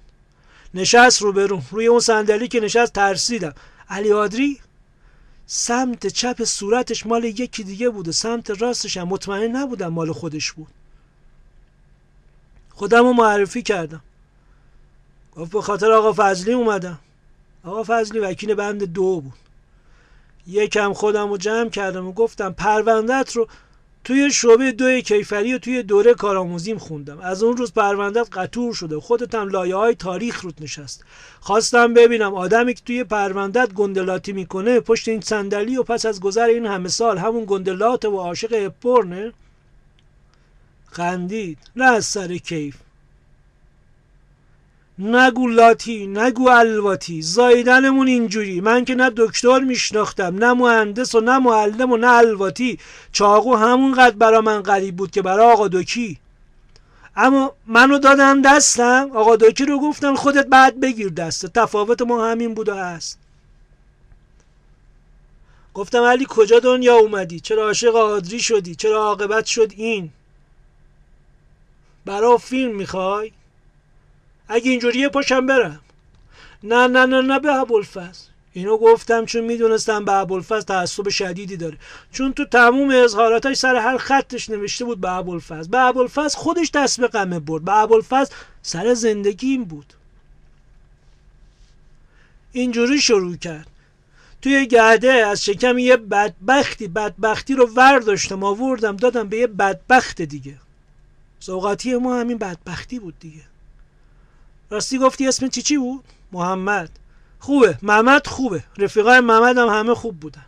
نشست 0.74 1.22
رو 1.22 1.32
برون 1.32 1.62
روی 1.70 1.86
اون 1.86 2.00
صندلی 2.00 2.48
که 2.48 2.60
نشست 2.60 2.92
ترسیدم. 2.92 3.54
علی 3.90 4.12
آدری؟ 4.12 4.60
سمت 5.46 6.06
چپ 6.06 6.44
صورتش 6.44 7.06
مال 7.06 7.24
یکی 7.24 7.64
دیگه 7.64 7.88
بود 7.88 8.08
و 8.08 8.12
سمت 8.12 8.50
راستش 8.50 8.96
هم 8.96 9.08
مطمئن 9.08 9.56
نبودم 9.56 9.88
مال 9.88 10.12
خودش 10.12 10.52
بود. 10.52 10.68
خودم 12.70 13.02
رو 13.02 13.12
معرفی 13.12 13.62
کردم. 13.62 14.02
گفت 15.36 15.52
به 15.52 15.62
خاطر 15.62 15.92
آقا 15.92 16.12
فضلی 16.16 16.52
اومدم. 16.52 16.98
آقا 17.64 17.84
فضلی 17.86 18.18
وکیل 18.18 18.54
بند 18.54 18.84
دو 18.84 19.20
بود. 19.20 19.32
یکم 20.46 20.92
خودم 20.92 21.30
رو 21.30 21.36
جمع 21.36 21.68
کردم 21.68 22.06
و 22.06 22.12
گفتم 22.12 22.52
پروندت 22.52 23.32
رو 23.32 23.48
توی 24.06 24.30
شعبه 24.30 24.72
دو 24.72 25.00
کیفری 25.00 25.54
و 25.54 25.58
توی 25.58 25.82
دوره 25.82 26.14
کارآموزیم 26.14 26.78
خوندم. 26.78 27.18
از 27.18 27.42
اون 27.42 27.56
روز 27.56 27.72
پروندت 27.72 28.28
قطور 28.32 28.74
شده. 28.74 29.00
خودت 29.00 29.34
هم 29.34 29.48
لایه 29.48 29.76
های 29.76 29.94
تاریخ 29.94 30.40
روت 30.40 30.62
نشست. 30.62 31.04
خواستم 31.40 31.94
ببینم 31.94 32.34
آدمی 32.34 32.74
که 32.74 32.82
توی 32.84 33.04
پروندت 33.04 33.72
گندلاتی 33.72 34.32
می‌کنه 34.32 34.80
پشت 34.80 35.08
این 35.08 35.20
صندلی 35.20 35.76
و 35.76 35.82
پس 35.82 36.06
از 36.06 36.20
گذر 36.20 36.46
این 36.46 36.66
همه 36.66 36.88
سال 36.88 37.18
همون 37.18 37.44
گندلات 37.46 38.04
و 38.04 38.16
عاشق 38.16 38.48
اپرنه 38.52 39.32
خندید. 40.86 41.58
نه 41.76 41.84
از 41.84 42.04
سر 42.04 42.36
کیف. 42.36 42.76
نگو 44.98 45.48
لاتی 45.48 46.06
نگو 46.06 46.48
الواتی 46.48 47.22
زایدنمون 47.22 48.06
اینجوری. 48.06 48.60
من 48.60 48.84
که 48.84 48.94
نه 48.94 49.10
دکتر 49.16 49.58
میشناختم 49.58 50.44
نه 50.44 50.52
مهندس 50.52 51.14
و 51.14 51.20
نه 51.20 51.38
معلم 51.38 51.92
و 51.92 51.96
نه 51.96 52.10
الواتی. 52.10 52.78
چاقو 53.12 53.56
همونقدر 53.56 54.16
برا 54.16 54.40
من 54.40 54.62
غریب 54.62 54.96
بود 54.96 55.10
که 55.10 55.22
برا 55.22 55.52
آقا 55.52 55.68
دکی 55.68 56.18
اما 57.16 57.52
منو 57.66 57.98
دادم 57.98 58.42
دستم 58.42 59.10
آقا 59.14 59.36
دکی 59.36 59.64
رو 59.64 59.80
گفتن 59.80 60.14
خودت 60.14 60.46
بعد 60.46 60.80
بگیر 60.80 61.08
دسته 61.08 61.48
تفاوت 61.48 62.02
ما 62.02 62.26
همین 62.30 62.54
بود 62.54 62.68
و 62.68 62.74
هست 62.74 63.18
گفتم 65.74 66.02
علی 66.02 66.26
کجا 66.28 66.60
دنیا 66.60 66.96
اومدی؟ 66.96 67.40
چرا 67.40 67.62
عاشق 67.62 67.96
آدری 67.96 68.40
شدی؟ 68.40 68.74
چرا 68.74 68.96
عاقبت 69.04 69.44
شد 69.46 69.72
این؟ 69.76 70.10
برا 72.04 72.36
فیلم 72.36 72.76
می‌خوای؟ 72.76 73.32
اگه 74.48 74.70
اینجوریه 74.70 75.08
پاشم 75.08 75.46
برم. 75.46 75.80
نه 76.62 76.86
نه 76.86 77.06
نه 77.06 77.20
نه 77.20 77.38
به 77.38 77.54
ابوالفضل. 77.54 78.20
اینو 78.52 78.78
گفتم 78.78 79.24
چون 79.24 79.44
می‌دونستم 79.44 80.04
به 80.04 80.12
ابوالفضل 80.12 80.60
تعصب 80.60 81.08
شدیدی 81.08 81.56
داره. 81.56 81.78
چون 82.12 82.32
تو 82.32 82.44
تموم 82.44 82.90
اظهاراتش 82.90 83.56
سر 83.56 83.76
هر 83.76 83.98
خطش 83.98 84.50
نوشته 84.50 84.84
بود 84.84 85.00
به 85.00 85.10
ابوالفضل. 85.10 85.70
به 85.70 85.78
ابوالفضل 85.78 86.38
خودش 86.38 86.70
دست 86.70 87.00
به 87.00 87.08
قمه 87.08 87.40
برد. 87.40 87.64
به 87.64 87.76
ابوالفضل 87.76 88.34
سر 88.62 88.94
زندگیم 88.94 89.64
بود. 89.64 89.92
اینجوری 92.52 93.00
شروع 93.00 93.36
کرد. 93.36 93.66
توی 94.42 94.66
گرده 94.66 95.12
از 95.12 95.44
شکم 95.44 95.78
یه 95.78 95.96
بدبختی 95.96 96.88
بدبختی 96.88 97.54
رو 97.54 97.66
ورداشتم 97.66 98.44
آوردم 98.44 98.96
دادم 98.96 99.28
به 99.28 99.36
یه 99.36 99.46
بدبخت 99.46 100.22
دیگه. 100.22 100.56
سوقاتی 101.40 101.96
ما 101.96 102.20
همین 102.20 102.38
بدبختی 102.38 102.98
بود 102.98 103.14
دیگه. 103.20 103.42
راستی 104.70 104.98
گفتی 104.98 105.28
اسم 105.28 105.48
چی 105.48 105.62
چی 105.62 105.76
بود؟ 105.76 106.04
محمد. 106.32 106.90
خوبه. 107.38 107.78
محمد 107.82 108.26
خوبه. 108.26 108.62
رفیقای 108.78 109.20
محمد 109.20 109.58
هم 109.58 109.68
همه 109.68 109.94
خوب 109.94 110.20
بودن. 110.20 110.44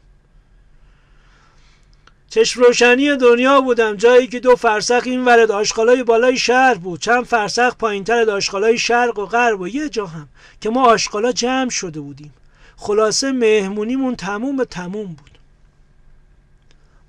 چشم 2.29 2.63
روشنی 2.63 3.17
دنیا 3.17 3.61
بودم. 3.61 3.97
جایی 3.97 4.27
که 4.27 4.41
دو 4.41 4.57
فرسخ 4.57 5.03
این 5.05 5.25
ورد 5.25 5.51
آشغالای 5.51 6.03
بالای 6.03 6.37
شهر 6.39 6.75
بود. 6.75 7.01
چند 7.01 7.25
فرسخ 7.25 7.77
پایینتر 7.77 8.31
آشغالای 8.31 8.79
شرق 8.79 9.19
و 9.19 9.27
غرب 9.27 9.61
و 9.61 9.69
یه 9.69 9.89
جا 9.89 10.07
هم 10.07 10.29
که 10.61 10.71
ما 10.71 10.85
آشغالا 10.85 11.33
جمع 11.33 11.71
شده 11.71 12.01
بودیم. 12.01 12.35
خلاصه 12.77 13.33
مهمونیمون 13.33 14.17
تموم 14.17 14.57
به 14.57 14.65
تموم 14.65 15.07
بود. 15.07 15.38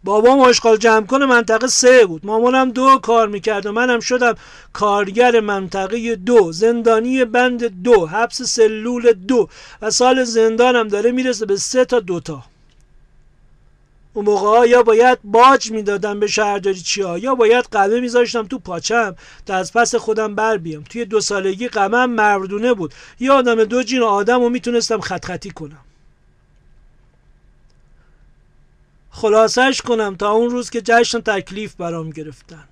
بابام 0.04 0.40
آشغال 0.40 0.78
جمع 0.78 1.06
کنه 1.06 1.26
منطقه 1.26 1.68
سه 1.68 2.06
بود. 2.06 2.26
مامانم 2.26 2.72
دو 2.72 3.00
کار 3.04 3.28
می‌کرد 3.28 3.66
و 3.66 3.72
منم 3.72 4.00
شدم 4.00 4.36
کارگر 4.74 5.40
منطقه 5.40 6.16
دو. 6.16 6.52
زندانی 6.52 7.26
بند 7.26 7.84
دو 7.84 8.06
حبس 8.06 8.42
سلول 8.42 9.12
دو. 9.12 9.50
و 9.82 9.92
سال 9.92 10.24
زندانم 10.24 10.88
داره 10.88 11.12
می‌رسه 11.12 11.46
به 11.46 11.58
سه 11.58 11.86
تا 11.86 12.00
دوتا 12.00 12.44
اون 14.14 14.26
موقع 14.26 14.68
یا 14.68 14.84
باید 14.84 15.20
باج 15.24 15.72
می‌دادم 15.72 16.20
به 16.20 16.28
شهرداری 16.28 16.82
چیا 16.82 17.18
یا 17.18 17.36
باید 17.36 17.66
قمه 17.72 18.00
میذاشتم 18.00 18.48
تو 18.48 18.60
پاچم 18.60 19.16
تا 19.46 19.56
از 19.56 19.74
پس 19.74 19.96
خودم 19.96 20.36
بر 20.36 20.58
بیام. 20.58 20.84
توی 20.84 21.06
دو 21.06 21.22
سالگی 21.22 21.68
قمم 21.68 22.10
مردونه 22.10 22.74
بود. 22.74 22.94
یه 23.20 23.32
آدم 23.32 23.64
دو 23.64 23.84
جین 23.84 24.04
آدم 24.04 24.42
رو 24.42 24.50
می‌تونستم 24.50 25.00
خط 25.00 25.26
خطی 25.26 25.50
کنم. 25.50 25.78
خلاصش 29.12 29.82
کنم 29.82 30.16
تا 30.16 30.32
اون 30.32 30.50
روز 30.50 30.70
که 30.70 30.82
جشن 30.82 31.20
تکلیف 31.20 31.76
برام 31.76 32.10
گرفتن. 32.10 32.64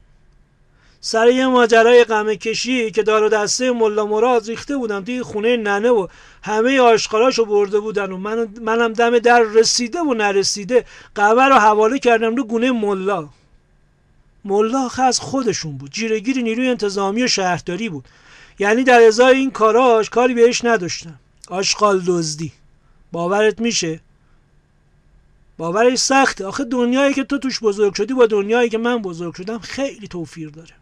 سر 1.01 1.27
یه 1.27 1.47
ماجرای 1.47 2.03
غمه 2.03 2.35
کشی 2.35 2.91
که 2.91 3.03
دار 3.03 3.23
و 3.23 3.29
دسته 3.29 3.71
ملا 3.71 4.05
مراد 4.05 4.47
ریخته 4.47 4.77
بودم 4.77 5.03
توی 5.03 5.23
خونه 5.23 5.57
ننه 5.57 5.89
و 5.89 6.07
همه 6.43 6.79
آشقالاشو 6.79 7.45
برده 7.45 7.79
بودن 7.79 8.11
و 8.11 8.17
من 8.17 8.47
منم 8.61 8.93
دم 8.93 9.19
در 9.19 9.39
رسیده 9.39 9.99
و 9.99 10.13
نرسیده 10.13 10.85
قمه 11.15 11.43
رو 11.43 11.55
حواله 11.55 11.99
کردم 11.99 12.35
رو 12.35 12.43
گونه 12.43 12.71
ملا. 12.71 13.29
ملا 14.45 14.89
از 14.97 15.19
خودشون 15.19 15.77
بود. 15.77 15.91
جیرگیر 15.91 16.37
نیروی 16.37 16.67
انتظامی 16.67 17.23
و 17.23 17.27
شهرداری 17.27 17.89
بود. 17.89 18.05
یعنی 18.59 18.83
در 18.83 19.01
ازای 19.01 19.37
این 19.37 19.51
کاراش 19.51 20.09
کاری 20.09 20.33
بهش 20.33 20.65
نداشتم. 20.65 21.19
آشغال 21.49 22.01
دزدی. 22.07 22.51
باورت 23.11 23.59
میشه؟ 23.59 23.99
باورش 25.57 25.97
سخته. 25.97 26.45
آخه 26.45 26.63
دنیایی 26.63 27.13
که 27.13 27.23
تو 27.23 27.37
توش 27.37 27.59
بزرگ 27.59 27.93
شدی 27.93 28.13
با 28.13 28.25
دنیایی 28.25 28.69
که 28.69 28.77
من 28.77 28.97
بزرگ 28.97 29.35
شدم 29.35 29.59
خیلی 29.59 30.07
توفیر 30.07 30.49
داره. 30.49 30.73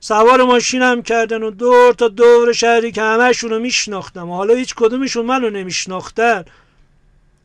سوار 0.00 0.42
ماشینم 0.42 1.02
کردن 1.02 1.42
و 1.42 1.50
دور 1.50 1.94
تا 1.94 2.08
دور 2.08 2.52
شهری 2.52 2.92
که 2.92 3.02
همهشون 3.02 3.50
رو 3.50 3.58
میشناختم 3.58 4.30
و 4.30 4.36
حالا 4.36 4.54
هیچ 4.54 4.74
کدومشون 4.74 5.26
منو 5.26 5.50
نمیشناختن 5.50 6.44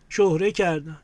شهره 0.10 0.52
کردن. 0.52 0.98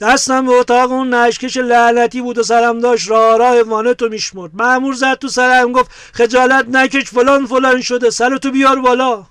دستم 0.00 0.46
به 0.46 0.52
اتاق 0.52 0.92
اون 0.92 1.14
نشکش 1.14 1.56
لعنتی 1.56 2.22
بود 2.22 2.38
و 2.38 2.42
سرم 2.42 2.80
داشت 2.80 3.10
راه 3.10 3.38
راه 3.38 3.62
وانتو 3.62 4.08
میشمرد. 4.08 4.50
معمور 4.54 4.94
زد 4.94 5.14
تو 5.14 5.28
سرم 5.28 5.72
گفت 5.72 5.90
خجالت 6.12 6.66
نکش 6.68 7.04
فلان 7.04 7.46
فلان 7.46 7.80
شده 7.80 8.10
سرتو 8.10 8.50
بیار 8.50 8.80
بالا. 8.80 9.26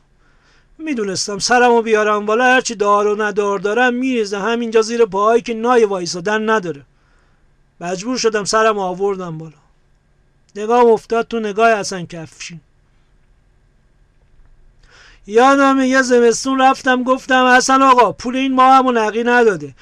می‌دونستم 0.77 1.39
سرمو 1.39 1.81
بیارم 1.81 2.25
بالا 2.25 2.45
هرچی 2.45 2.75
دار 2.75 3.07
و 3.07 3.21
ندار 3.21 3.59
دارم 3.59 3.93
میریزه 3.93 4.39
همینجا 4.39 4.81
زیر 4.81 5.05
پاهایی 5.05 5.41
که 5.41 5.53
نای 5.53 5.85
وایسادن 5.85 6.49
نداره. 6.49 6.81
مجبور 7.81 8.17
شدم 8.17 8.43
سرم 8.43 8.79
آوردم 8.79 9.37
بالا. 9.37 9.57
نگاه 10.55 10.85
افتاد 10.85 11.27
تو 11.27 11.39
نگاه 11.39 11.69
اصلا 11.69 12.05
کفشین 12.05 12.59
یادم 15.27 15.79
یه 15.79 16.01
زمستون 16.01 16.61
رفتم 16.61 17.03
گفتم 17.03 17.45
حسن 17.45 17.81
آقا 17.81 18.11
پول 18.11 18.35
این 18.35 18.55
ماه 18.55 18.77
همو 18.77 18.91
نقی 18.91 19.23
نداده. 19.23 19.75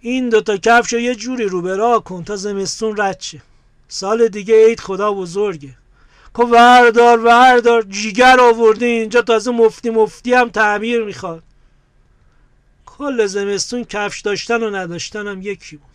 این 0.00 0.28
دوتا 0.28 0.56
کفش 0.56 0.92
یه 0.92 1.14
جوری 1.14 1.44
رو 1.44 1.62
به 1.62 2.00
کن 2.04 2.24
تا 2.24 2.36
زمستون 2.36 2.96
رد 2.96 3.20
شه. 3.20 3.42
سال 3.88 4.28
دیگه 4.28 4.66
عید 4.66 4.80
خدا 4.80 5.12
بزرگه. 5.12 5.79
که 6.36 6.42
وردار 6.42 7.24
وردار 7.24 7.82
جیگر 7.82 8.40
آورده 8.40 8.86
اینجا 8.86 9.22
تازه 9.22 9.50
مفتی 9.50 9.90
مفتی 9.90 10.34
هم 10.34 10.48
تعمیر 10.48 11.04
می‌خواد. 11.04 11.42
کل 12.86 13.26
زمستون 13.26 13.84
کفش 13.84 14.20
داشتن 14.20 14.62
و 14.62 14.70
نداشتن 14.70 15.26
هم 15.26 15.42
یکی 15.42 15.76
بود. 15.76 15.90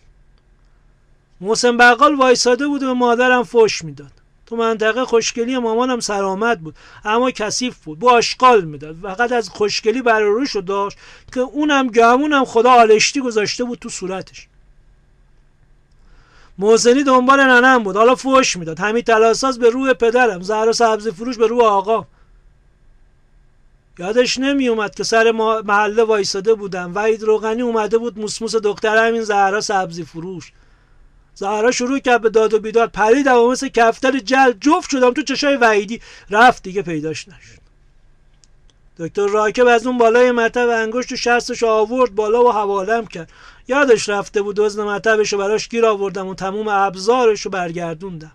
محسن 1.40 1.76
بقال 1.76 2.14
وایساده 2.14 2.66
بود 2.66 2.82
و 2.82 2.94
مادرم 2.94 3.42
فش 3.42 3.84
می‌داد. 3.84 4.12
تو 4.46 4.56
منطقه 4.56 5.04
خوشگلی 5.04 5.58
مامانم 5.58 6.00
سرآمد 6.00 6.60
بود 6.60 6.76
اما 7.04 7.30
کثیف 7.30 7.76
بود. 7.84 7.98
با 7.98 8.12
آشغال 8.12 8.64
می‌داد. 8.64 8.96
فقط 9.02 9.32
از 9.32 9.48
خوشگلی 9.48 10.02
برای 10.02 10.30
روش 10.30 10.56
داشت 10.56 10.98
که 11.34 11.40
اونم 11.40 11.88
گمونم 11.88 12.44
خدا 12.44 12.70
آلشتی 12.70 13.20
گذاشته 13.20 13.64
بود 13.64 13.78
تو 13.78 13.88
صورتش. 13.88 14.48
محسنی 16.58 17.02
دنبال 17.02 17.40
ننم 17.40 17.82
بود. 17.82 17.96
حالا 17.96 18.14
فوش 18.14 18.56
می‌داد. 18.56 18.80
همین 18.80 19.02
تلاساز 19.02 19.58
به 19.58 19.70
روی 19.70 19.94
پدرم. 19.94 20.42
زهر 20.42 20.72
سبزی 20.72 21.10
فروش 21.10 21.36
به 21.36 21.46
روی 21.46 21.60
آقا. 21.60 22.06
یادش 23.98 24.38
نمی 24.38 24.68
اومد 24.68 24.94
که 24.94 25.04
سر 25.04 25.30
محله 25.64 26.04
وایساده 26.04 26.54
بودم. 26.54 26.92
وحید 26.94 27.22
روغنی 27.22 27.62
اومده 27.62 27.98
بود 27.98 28.18
موسموس 28.18 28.56
دختر 28.56 29.06
همین 29.06 29.22
زهرا 29.22 29.60
سبزی 29.60 30.04
فروش. 30.04 30.52
زهرا 31.34 31.70
شروع 31.70 31.98
کرد 31.98 32.22
به 32.22 32.30
داد 32.30 32.54
و 32.54 32.58
بیداد. 32.58 32.90
پریدم 32.90 33.38
و 33.38 33.50
مثل 33.50 33.68
کفتر 33.68 34.18
جل 34.18 34.52
جفت 34.60 34.90
شدم 34.90 35.12
تو 35.12 35.22
چشای 35.22 35.56
وحیدی. 35.56 36.00
رفت 36.30 36.62
دیگه 36.62 36.82
پیداش 36.82 37.28
نشد. 37.28 37.66
دکتر 38.98 39.26
راکب 39.26 39.66
از 39.66 39.86
اون 39.86 39.98
بالای 39.98 40.30
مطب 40.30 40.68
انگشت 40.68 41.12
و 41.12 41.16
شستش 41.16 41.62
آورد 41.62 42.14
بالا 42.14 42.44
و 42.44 42.52
حوالم 42.52 43.06
کرد. 43.06 43.30
یادش 43.68 44.08
رفته 44.08 44.42
بود 44.42 44.58
وزن 44.58 44.84
مطبش 44.84 45.32
رو 45.32 45.38
براش 45.38 45.68
گیر 45.68 45.86
آوردم 45.86 46.26
و 46.26 46.34
تموم 46.34 46.68
ابزارش 46.68 47.42
رو 47.42 47.50
برگردوندم. 47.50 48.32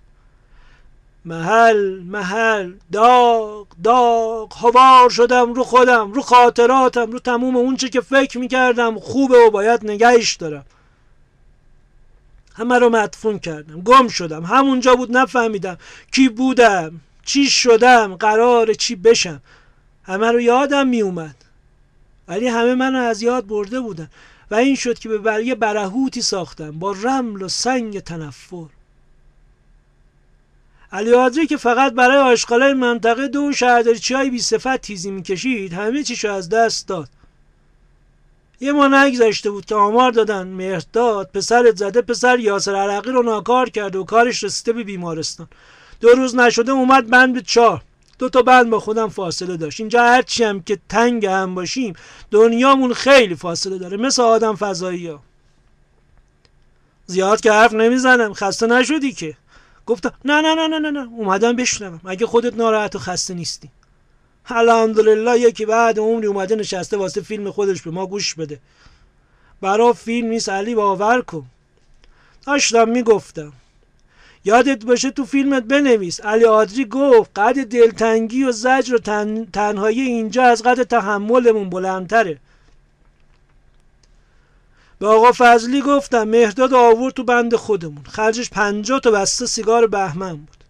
محل 1.26 2.00
محل 2.00 2.74
داغ 2.92 3.68
داغ 3.84 4.54
هوار 4.58 5.10
شدم 5.10 5.54
رو 5.54 5.64
خودم 5.64 6.12
رو 6.12 6.22
خاطراتم 6.22 7.12
رو 7.12 7.20
تموم 7.20 7.56
اونچه 7.56 7.90
که 7.90 8.02
فکر 8.02 8.38
می‌کردم 8.38 9.00
خوبه 9.00 9.38
و 9.38 9.52
باید 9.52 9.82
نگهش 9.84 10.36
دارم. 10.36 10.66
همه 12.56 12.80
رو 12.80 12.90
مدفون 12.90 13.40
کردم 13.40 13.82
گم 13.82 14.08
شدم. 14.08 14.44
همونجا 14.44 14.96
بود 14.96 15.18
نفهمیدم 15.18 15.78
کی 16.12 16.30
بودم 16.30 17.02
چی 17.26 17.50
شدم 17.50 18.16
قرار 18.16 18.74
چی 18.74 18.96
بشم. 18.96 19.42
همه 20.04 20.32
رو 20.32 20.42
یادم 20.42 20.88
میومد 20.88 21.36
ولی 22.28 22.48
همه 22.48 22.76
منو 22.76 23.00
از 23.00 23.22
یاد 23.22 23.48
برده 23.48 23.80
بودن. 23.80 24.10
و 24.51 24.55
این 24.55 24.75
شد 24.75 25.00
که 25.00 25.10
به 25.10 25.17
برگه 25.17 25.55
برهوتی 25.55 26.22
ساختم 26.22 26.72
با 26.72 26.91
رمل 26.91 27.41
و 27.41 27.48
سنگ 27.48 28.00
تنفر. 28.00 28.65
علی 30.91 31.48
که 31.48 31.58
فقط 31.58 31.93
برای 31.93 32.17
آشغالای 32.17 32.74
منطقه 32.74 33.27
دو 33.27 33.51
شهرداریچی 33.51 34.13
های 34.13 34.29
بی 34.29 34.39
صفت 34.41 34.77
تیزی 34.77 35.12
می‌کشید 35.12 35.74
همه 35.74 36.03
چیشو 36.03 36.31
از 36.31 36.50
دست 36.50 36.88
داد. 36.88 37.10
یه 38.60 38.72
ما 38.72 38.88
نگذاشته 38.88 39.51
بود 39.51 39.65
که 39.65 39.75
آمار 39.75 40.12
دادن. 40.12 40.48
مهرداد 40.48 41.29
پسرت 41.34 41.75
زده 41.75 42.01
پسر 42.01 42.39
یاسر 42.39 42.75
عرقی 42.75 43.12
رو 43.12 43.24
ناکار 43.24 43.70
کرده 43.70 44.00
و 44.00 44.03
کارش 44.03 44.43
رسیده 44.43 44.74
به 44.74 44.84
بیمارستان. 44.84 45.48
دو 46.00 46.10
روز 46.10 46.36
نشده 46.36 46.72
اومد 46.72 47.10
بند 47.10 47.34
به 47.34 47.41
چهار. 47.41 47.81
دو 48.22 48.30
تا 48.30 48.42
بند 48.42 48.70
با 48.70 48.80
خودم 48.80 49.10
فاصله 49.10 49.58
داشت. 49.58 49.80
اینجا 49.80 50.04
هرچی 50.04 50.44
هم 50.44 50.63
که 50.63 50.80
تنگ 50.90 51.25
هم 51.25 51.56
باشیم 51.56 51.94
دنیامون 52.32 52.94
خیلی 52.94 53.36
فاصله 53.36 53.78
داره. 53.78 53.98
مثل 53.98 54.22
آدم 54.22 54.56
فضایی 54.56 55.08
ها 55.08 55.20
زیاد 57.06 57.42
که 57.42 57.51
حرف 57.51 57.74
نمی‌زنم. 57.74 58.34
خسته 58.34 58.68
نشدی 58.68 59.13
که. 59.13 59.38
گفتم 59.86 60.13
نه 60.25 60.42
نه 60.42 60.56
نه 60.56 60.68
نه 60.68 60.80
نه 60.80 60.92
نه. 60.92 61.10
اومدم 61.13 61.56
بشنوم. 61.56 62.01
اگه 62.06 62.25
خودت 62.25 62.54
ناراحت 62.54 62.96
و 62.96 63.00
خسته 63.00 63.34
نیستی. 63.34 63.70
الحمدلله 64.46 65.40
یکی 65.40 65.66
بعد 65.66 66.00
عمری 66.00 66.28
اومده 66.28 66.56
نشسته 66.56 66.98
واسه 66.98 67.22
فیلم 67.22 67.51
خودش 67.51 67.82
به 67.82 67.92
ما 67.92 68.08
گوش 68.08 68.36
بده. 68.36 68.60
برا 69.62 69.94
فیلم 69.94 70.28
نیست. 70.28 70.50
علی 70.50 70.75
باور 70.75 71.22
کن. 71.22 71.46
داشتم 72.46 72.90
می‌گفتم. 72.90 73.54
یادت 74.45 74.86
باشه 74.86 75.12
تو 75.12 75.25
فیلمت 75.25 75.63
بنویس. 75.63 76.21
علی 76.21 76.45
آدری 76.45 76.86
گفت 76.86 77.39
قد 77.39 77.63
دلتنگی 77.63 78.43
و 78.43 78.51
زجر 78.51 78.95
و 78.95 78.98
تن... 78.98 79.45
تنهایی 79.45 80.01
اینجا 80.01 80.43
از 80.43 80.63
قد 80.63 80.84
تحملمون 80.84 81.69
بلندتره. 81.69 82.38
به 84.99 85.08
آقا 85.08 85.32
فضلی 85.38 85.82
گفتم 85.82 86.23
مهداد 86.23 86.73
آورد 86.73 87.13
تو 87.13 87.23
بند 87.23 87.56
خودمون. 87.56 88.04
خرجش 88.04 88.49
پنجاه 88.49 88.99
تا 88.99 89.12
بسته 89.12 89.45
سیگار 89.45 89.88
بهمن 89.88 90.36
بود. 90.36 90.63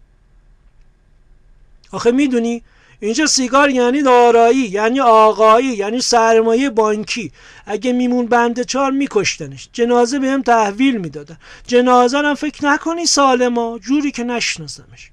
آخه 1.92 2.10
می‌دونی 2.10 2.62
اینجا 3.02 3.26
سیگار 3.26 3.70
یعنی 3.70 4.02
دارایی 4.02 4.58
یعنی 4.58 5.00
آقایی 5.00 5.66
یعنی 5.66 6.00
سرمایه 6.00 6.70
بانکی. 6.70 7.32
اگه 7.66 7.92
میمون 7.92 8.26
بند 8.26 8.62
چار 8.62 8.90
میکشتنش. 8.90 9.68
جنازه 9.72 10.18
بهم 10.18 10.42
تحویل 10.42 10.96
می‌دادن. 10.96 11.36
جنازه 11.66 12.18
هم 12.18 12.34
فکر 12.34 12.64
نکنی 12.64 13.06
سالما 13.06 13.78
جوری 13.78 14.10
که 14.10 14.24
نشناسمش. 14.24 15.10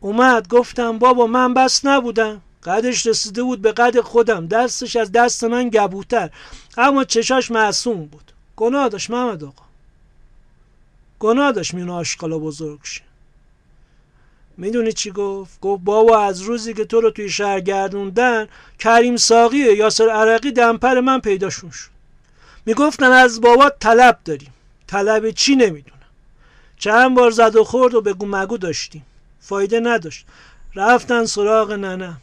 اومد 0.00 0.48
گفتم 0.48 0.98
بابا 0.98 1.26
من 1.26 1.54
بس 1.54 1.84
نبودم. 1.84 2.40
قدش 2.64 3.06
رسیده 3.06 3.42
بود 3.42 3.62
به 3.62 3.72
قد 3.72 4.00
خودم. 4.00 4.46
دستش 4.46 4.96
از 4.96 5.12
دست 5.12 5.44
من 5.44 5.68
گبوتر. 5.68 6.30
اما 6.76 7.04
چشاش 7.04 7.50
معصوم 7.50 8.06
بود. 8.06 8.32
گناه 8.56 8.88
داشت 8.88 9.10
محمد 9.10 9.44
آقا. 9.44 9.64
گناه 11.18 11.52
داشت 11.52 11.74
میون 11.74 11.90
آشقالا 11.90 12.38
بزرگ 12.38 12.80
شه. 12.82 13.02
می‌دونی 14.56 14.92
چی 14.92 15.10
گفت؟ 15.10 15.60
گفت 15.60 15.84
بابا 15.84 16.20
از 16.20 16.40
روزی 16.40 16.74
که 16.74 16.84
تو 16.84 17.00
رو 17.00 17.10
توی 17.10 17.30
شهر 17.30 17.60
گردوندن 17.60 18.48
کریم 18.78 19.16
ساقی 19.16 19.58
یاسر 19.58 20.08
عرقی 20.08 20.52
دمپر 20.52 21.00
من 21.00 21.20
پیداشون 21.20 21.70
شد. 21.70 21.90
می‌گفتن 22.66 23.12
از 23.12 23.40
بابا 23.40 23.70
طلب 23.80 24.18
داریم. 24.24 24.54
طلب 24.86 25.30
چی 25.30 25.56
نمی‌دونم. 25.56 25.94
چند 26.78 27.14
بار 27.14 27.30
زد 27.30 27.56
و 27.56 27.64
خورد 27.64 27.94
و 27.94 28.00
بگو 28.00 28.26
مگو 28.26 28.58
داشتیم. 28.58 29.06
فایده 29.40 29.80
نداشت. 29.80 30.26
رفتن 30.74 31.24
سراغ 31.24 31.72
ننه. 31.72 32.16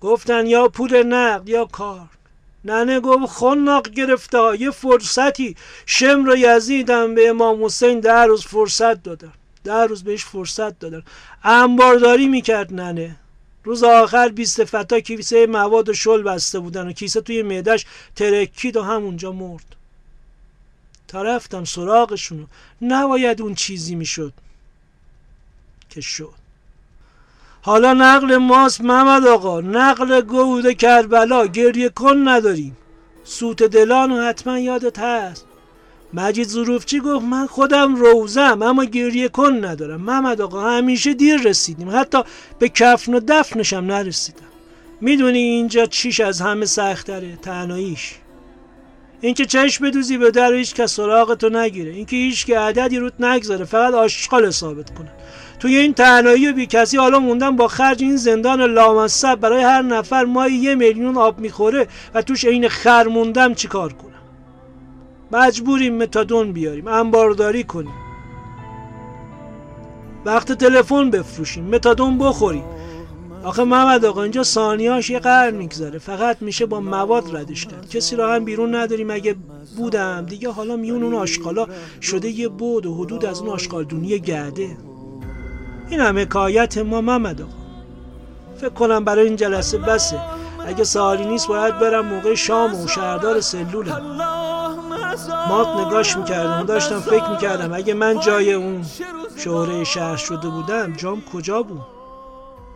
گفتن 0.00 0.46
یا 0.46 0.68
پول 0.68 1.02
نقد 1.02 1.48
یا 1.48 1.64
کار. 1.64 2.08
ننه 2.64 3.00
گفت 3.00 3.32
خناق 3.32 3.88
گرفته 3.88 4.60
یه 4.60 4.70
فرصتی. 4.70 5.56
شمر 5.86 6.36
یزیدم 6.36 7.14
به 7.14 7.28
امام 7.28 7.64
حسین 7.64 8.00
در 8.00 8.26
روز 8.26 8.46
فرصت 8.46 9.02
دادن. 9.02 9.32
در 9.64 9.86
روز 9.86 10.04
بهش 10.04 10.24
فرصت 10.24 10.78
دادن. 10.78 11.02
انبارداری 11.44 12.28
می‌کرد 12.28 12.74
ننه. 12.74 13.16
روز 13.64 13.82
آخر 13.82 14.28
بیست 14.28 14.64
فتا 14.64 15.00
کیسه 15.00 15.46
مواد 15.46 15.88
و 15.88 15.94
شل 15.94 16.22
بسته 16.22 16.58
بودن 16.58 16.88
و 16.88 16.92
کیسه 16.92 17.20
توی 17.20 17.42
معدش 17.42 17.86
ترکید 18.16 18.76
و 18.76 18.82
همونجا 18.82 19.32
مرد. 19.32 19.76
تا 21.08 21.22
رفتم 21.22 21.64
سراغشونو 21.64 22.46
نباید 22.82 23.42
اون 23.42 23.54
چیزی 23.54 23.94
می‌شد 23.94 24.32
که 25.90 26.00
شد. 26.00 26.34
حالا 27.62 27.92
نقل 27.92 28.36
ماست 28.36 28.80
محمد 28.80 29.26
آقا. 29.26 29.60
نقل 29.60 30.20
گود 30.20 30.72
کربلا. 30.72 31.46
گریه 31.46 31.88
کن 31.88 32.28
نداریم. 32.28 32.76
سوت 33.24 33.62
دلان 33.62 34.12
حتما 34.12 34.58
یادت 34.58 34.98
هست. 34.98 35.46
مجید 36.14 36.48
ظروفچی 36.48 37.00
گفت 37.00 37.24
من 37.24 37.46
خودم 37.46 37.94
روزم 37.94 38.62
اما 38.62 38.84
گریه 38.84 39.28
کن 39.28 39.64
ندارم. 39.64 40.00
محمد 40.00 40.40
آقا 40.40 40.70
همیشه 40.70 41.14
دیر 41.14 41.40
رسیدیم. 41.40 41.90
حتی 41.90 42.18
به 42.58 42.68
کفن 42.68 43.14
و 43.14 43.20
دفنشم 43.28 43.76
نرسیدم. 43.76 44.38
می‌دونی 45.00 45.38
اینجا 45.38 45.86
چیش 45.86 46.20
از 46.20 46.40
همه 46.40 46.66
سختره؟ 46.66 47.36
تنهاییش. 47.36 48.14
اینکه 49.20 49.46
چشم 49.46 49.84
بدوزی 49.84 50.18
به 50.18 50.30
در 50.30 50.52
هیچ 50.52 50.74
کس 50.74 50.92
سراغتو 50.94 51.48
نگیره. 51.48 51.92
اینکه 51.92 52.16
هیچ 52.16 52.46
که 52.46 52.58
عددی 52.58 52.98
روت 52.98 53.20
نگذاره. 53.20 53.64
فقط 53.64 53.94
آشغال 53.94 54.50
ثابت 54.50 54.94
کنه. 54.94 55.10
توی 55.60 55.76
این 55.76 55.94
تنهایی 55.94 56.48
و 56.48 56.52
بی 56.52 56.66
کسی 56.66 56.96
حالا 56.96 57.18
موندم 57.18 57.56
با 57.56 57.68
خرج 57.68 58.02
این 58.02 58.16
زندان 58.16 58.62
لامصب 58.62 59.34
برای 59.34 59.62
هر 59.62 59.82
نفر 59.82 60.24
مایی 60.24 60.56
یه 60.56 60.74
میلیون 60.74 61.16
آب 61.16 61.38
می‌خوره 61.38 61.88
و 62.14 62.22
توش 62.22 62.44
عین 62.44 62.68
خر 62.68 63.06
موندم 63.06 63.54
چیکار 63.54 63.92
کنم؟ 63.92 64.11
مجبوریم 65.32 65.96
متادون 65.96 66.52
بیاریم 66.52 66.88
انبارداری 66.88 67.64
کنیم. 67.64 67.94
وقت 70.24 70.52
تلفن 70.52 71.10
بفروشیم 71.10 71.64
متادون 71.64 72.18
بخوریم. 72.18 72.64
آخه 73.44 73.64
محمد 73.64 74.04
آقا 74.04 74.22
اینجا 74.22 74.42
ثانیاش 74.42 75.10
یه 75.10 75.18
قرن 75.18 75.54
میگذره. 75.54 75.98
فقط 75.98 76.36
میشه 76.40 76.66
با 76.66 76.80
مواد 76.80 77.36
ردش 77.36 77.66
کرد. 77.66 77.88
کسی 77.88 78.16
را 78.16 78.34
هم 78.34 78.44
بیرون 78.44 78.74
نداریم. 78.74 79.10
اگه 79.10 79.36
بودم 79.76 80.26
دیگه 80.26 80.50
حالا 80.50 80.76
میون 80.76 81.02
اون 81.02 81.14
آشقالا 81.14 81.66
شده 82.02 82.28
یه 82.28 82.48
بود 82.48 82.86
و 82.86 82.94
حدود 82.94 83.24
از 83.24 83.40
اون 83.40 83.48
آشقال 83.48 83.84
دونی 83.84 84.18
گرده. 84.18 84.76
این 85.88 86.00
هم 86.00 86.18
حکایت 86.18 86.78
ما 86.78 87.00
محمد 87.00 87.42
آقا. 87.42 87.52
فکر 88.56 88.68
کنم 88.68 89.04
برای 89.04 89.26
این 89.26 89.36
جلسه 89.36 89.78
بسه. 89.78 90.20
اگه 90.66 90.84
سوالی 90.84 91.24
نیست 91.26 91.48
باید 91.48 91.78
برم 91.78 92.06
موقع 92.06 92.34
شام 92.34 92.84
و 92.84 92.88
شهردار 92.88 93.40
سلولم. 93.40 94.18
مات 95.48 95.86
نگاش 95.86 96.16
می‌کردم 96.16 96.66
داشتم 96.66 97.00
فکر 97.00 97.30
می‌کردم 97.30 97.72
اگه 97.72 97.94
من 97.94 98.20
جای 98.20 98.52
اون 98.52 98.84
شهره 99.38 99.84
شهر 99.84 100.16
شده 100.16 100.48
بودم 100.48 100.92
جام 100.92 101.22
کجا 101.32 101.62
بود؟ 101.62 101.86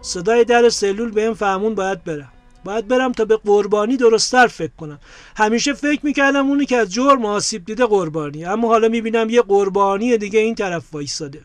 صدای 0.02 0.44
در 0.44 0.68
سلول 0.68 1.10
به 1.10 1.22
این 1.22 1.34
فهمون 1.34 1.74
باید 1.74 2.04
برم. 2.04 2.32
باید 2.64 2.88
برم 2.88 3.12
تا 3.12 3.24
به 3.24 3.36
قربانی 3.36 3.96
درستتر 3.96 4.46
فکر 4.46 4.72
کنم. 4.78 4.98
همیشه 5.36 5.72
فکر 5.72 6.00
می‌کردم 6.02 6.48
اونی 6.48 6.66
که 6.66 6.76
از 6.76 6.92
جرم 6.92 7.24
آسیب 7.24 7.64
دیده 7.64 7.86
قربانی 7.86 8.44
اما 8.44 8.68
حالا 8.68 8.88
می‌بینم 8.88 9.30
یه 9.30 9.42
قربانی 9.42 10.18
دیگه 10.18 10.40
این 10.40 10.54
طرف 10.54 10.84
وایساده. 10.92 11.40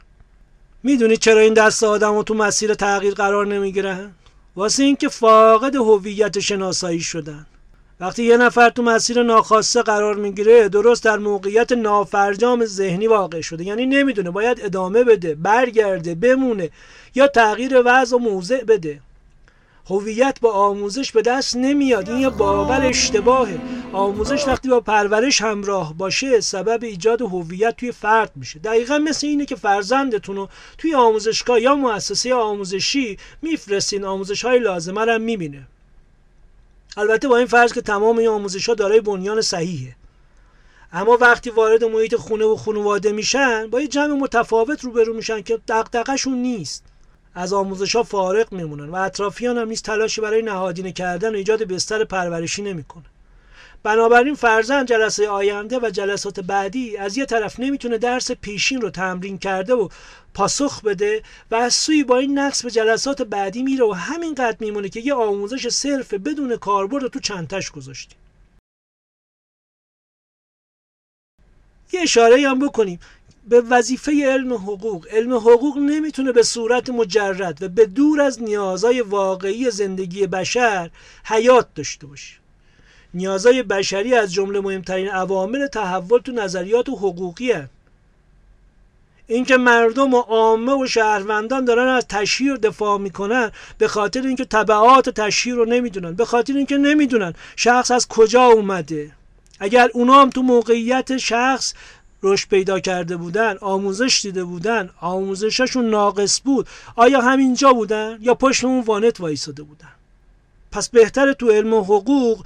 می‌دونی 0.84 1.17
چرا 1.17 1.41
این 1.41 1.54
دست 1.54 1.84
آدم 1.84 2.21
تو 2.21 2.34
مسیر 2.34 2.73
تغییر 2.73 3.13
قرار 3.13 3.47
نمی‌گیرن؟ 3.47 4.12
واسه 4.56 4.84
اینکه 4.84 5.10
فاقد 5.10 5.75
هویت 5.75 6.39
شناسایی 6.39 6.99
شدن. 6.99 7.45
وقتی 8.02 8.24
یه 8.24 8.38
نفر 8.38 8.70
تو 8.70 8.84
مسیر 8.84 9.24
ناخواسته 9.24 9.82
قرار 9.82 10.16
می‌گیره 10.16 10.70
درست 10.70 11.04
در 11.04 11.18
موقعیت 11.18 11.72
نافرجام 11.72 12.66
ذهنی 12.66 13.08
واقع 13.08 13.42
شده. 13.42 13.64
یعنی 13.64 13.86
نمی‌دونه 13.86 14.32
باید 14.32 14.62
ادامه 14.64 15.04
بده 15.04 15.36
برگرده 15.36 16.16
بمونه 16.16 16.70
یا 17.16 17.28
تغییر 17.28 17.82
وضع 17.86 18.16
و 18.16 18.20
موضع 18.20 18.64
بده. 18.64 19.00
هویت 19.90 20.40
با 20.42 20.52
آموزش 20.52 21.12
به 21.12 21.22
دست 21.22 21.56
نمیاد. 21.58 22.10
این 22.10 22.20
یه 22.20 22.30
باور 22.30 22.86
اشتباهه. 22.86 23.60
آموزش 23.94 24.48
وقتی 24.48 24.70
با 24.70 24.80
پرورش 24.80 25.42
همراه 25.42 25.94
باشه 25.98 26.40
سبب 26.40 26.84
ایجاد 26.84 27.22
هویت 27.22 27.76
توی 27.78 27.92
فرد 27.92 28.32
میشه. 28.36 28.60
دقیقا 28.60 28.98
مثل 28.98 29.28
اینه 29.28 29.46
که 29.46 29.56
فرزندتون 29.56 30.36
رو 30.36 30.50
توی 30.78 30.96
آموزشگاه 30.96 31.62
یا 31.62 31.76
مؤسسه 31.76 32.34
آموزشی 32.34 33.18
میفرستین. 33.42 34.06
آموزش 34.06 34.46
های 34.46 34.60
لازمه 34.60 35.06
رو 35.06 35.20
می‌بینه. 35.20 35.68
البته 36.97 37.27
با 37.27 37.38
این 37.38 37.47
فرض 37.47 37.73
که 37.73 37.82
تمام 37.82 38.17
این 38.17 38.27
آموزش 38.27 38.69
ها 38.69 38.75
دارای 38.75 39.01
بنیان 39.01 39.41
صحیحه. 39.41 39.95
اما 40.93 41.17
وقتی 41.21 41.49
وارد 41.49 41.84
محیط 41.84 42.15
خونه 42.15 42.45
و 42.45 42.56
خانواده 42.56 43.12
میشن 43.12 43.67
با 43.67 43.82
یه 43.82 43.88
جمع 43.88 44.13
متفاوت 44.13 44.84
روبرو 44.84 45.13
میشن 45.13 45.41
که 45.41 45.60
دغدغه‌شون 45.67 46.38
نیست. 46.38 46.84
از 47.36 47.54
آموزش 47.54 47.95
ها 47.95 48.04
فارغ 48.04 48.51
میمونن 48.51 48.89
و 48.89 48.95
اطرافیان 48.95 49.58
هم 49.58 49.67
نیست 49.67 49.84
تلاشی 49.84 50.21
برای 50.21 50.41
نهادینه 50.41 50.91
کردن 50.91 51.34
و 51.34 51.38
ایجاد 51.38 51.63
بستر 51.63 52.04
پرورشی 52.04 52.62
نمی‌کنه 52.62 53.06
بنابراین 53.84 54.36
فرزند 54.36 54.88
جلسه 54.88 55.30
آینده 55.30 55.80
و 55.80 55.89
جلسات 55.89 56.39
بعدی 56.39 56.98
از 56.98 57.17
یه 57.17 57.26
طرف 57.26 57.60
نمی‌تونه 57.60 57.98
درس 57.98 58.32
پیشین 58.32 58.82
رو 58.82 58.89
تمرین 58.89 59.38
کرده 59.38 59.74
و 59.74 59.89
پاسخ 60.34 60.82
بده 60.82 61.24
و 61.52 61.56
از 61.56 61.74
سوی 61.74 62.04
با 62.04 62.17
این 62.17 62.39
نقص 62.39 62.63
به 62.63 62.72
جلسات 62.72 63.22
بعدی 63.22 63.63
میره 63.63 63.86
و 63.86 63.91
همینقدر 63.91 64.58
میمونه 64.60 64.89
که 64.89 65.00
یه 65.00 65.13
آموزش 65.13 65.67
صرف 65.67 66.13
بدون 66.13 66.58
کاربرد 66.58 67.08
تو 67.08 67.20
چندتش 67.20 67.72
گذاشتیم 67.72 68.17
یه 71.94 72.02
اشاره 72.02 72.50
هم 72.50 72.60
بکنیم. 72.60 73.00
به 73.50 73.62
وظیفه 73.62 74.12
علم 74.26 74.54
حقوق. 74.54 75.08
علم 75.12 75.34
حقوق 75.34 75.78
نمی‌تونه 75.78 76.32
به 76.32 76.44
صورت 76.44 76.89
مجرد 76.89 77.63
و 77.63 77.70
به 77.70 77.86
دور 77.86 78.22
از 78.22 78.41
نیازهای 78.44 79.02
واقعی 79.02 79.72
زندگی 79.72 80.28
بشر 80.28 80.91
حیات 81.26 81.74
داشته 81.76 82.08
باشه. 82.08 82.40
نیازهای 83.13 83.63
بشری 83.63 84.15
از 84.15 84.34
جمله 84.34 84.60
مهمترین 84.60 85.10
عوامل 85.10 85.67
تحول 85.67 86.19
تو 86.19 86.32
نظریات 86.32 86.89
و 86.89 86.95
حقوقی 86.95 87.52
هست. 87.52 87.69
اینکه 89.28 89.58
مردم 89.58 90.13
و 90.13 90.19
عامه 90.19 90.84
و 90.84 90.88
شهروندان 90.88 91.65
دارن 91.65 91.88
از 91.88 92.08
تشهیر 92.08 92.56
دفاع 92.56 92.97
می‌کنن 92.97 93.52
به 93.78 93.88
خاطر 93.88 94.21
اینکه 94.21 94.45
تبعات 94.45 95.10
تشهیر 95.10 95.56
رو 95.56 95.65
نمی‌دونن 95.65 96.13
به 96.13 96.26
خاطر 96.26 96.54
اینکه 96.54 96.78
نمی‌دونن 96.78 97.34
شخص 97.56 97.91
از 97.91 98.08
کجا 98.08 98.43
اومده. 98.43 99.12
اگر 99.60 99.89
اونا 99.93 100.21
هم 100.21 100.30
تو 100.30 100.41
موقعیت 100.41 101.17
شخص 101.17 101.74
رشد 102.24 102.50
پیدا 102.50 102.80
کرده 102.80 103.17
بودن 103.17 103.58
آموزش 103.62 104.19
دیده 104.21 104.43
بودن 104.43 104.89
آموزششون 105.02 105.89
ناقص 105.89 106.41
بود 106.43 106.67
آیا 106.95 107.21
همینجا 107.21 107.74
بودن 107.74 108.17
یا 108.21 108.36
پشت 108.36 108.63
اون 108.63 108.82
وانت 108.82 109.19
وایساده 109.19 109.63
بودن؟ 109.63 109.91
پس 110.71 110.89
بهتر 110.89 111.34
تو 111.34 111.52
علم 111.52 111.74
حقوق 111.74 112.45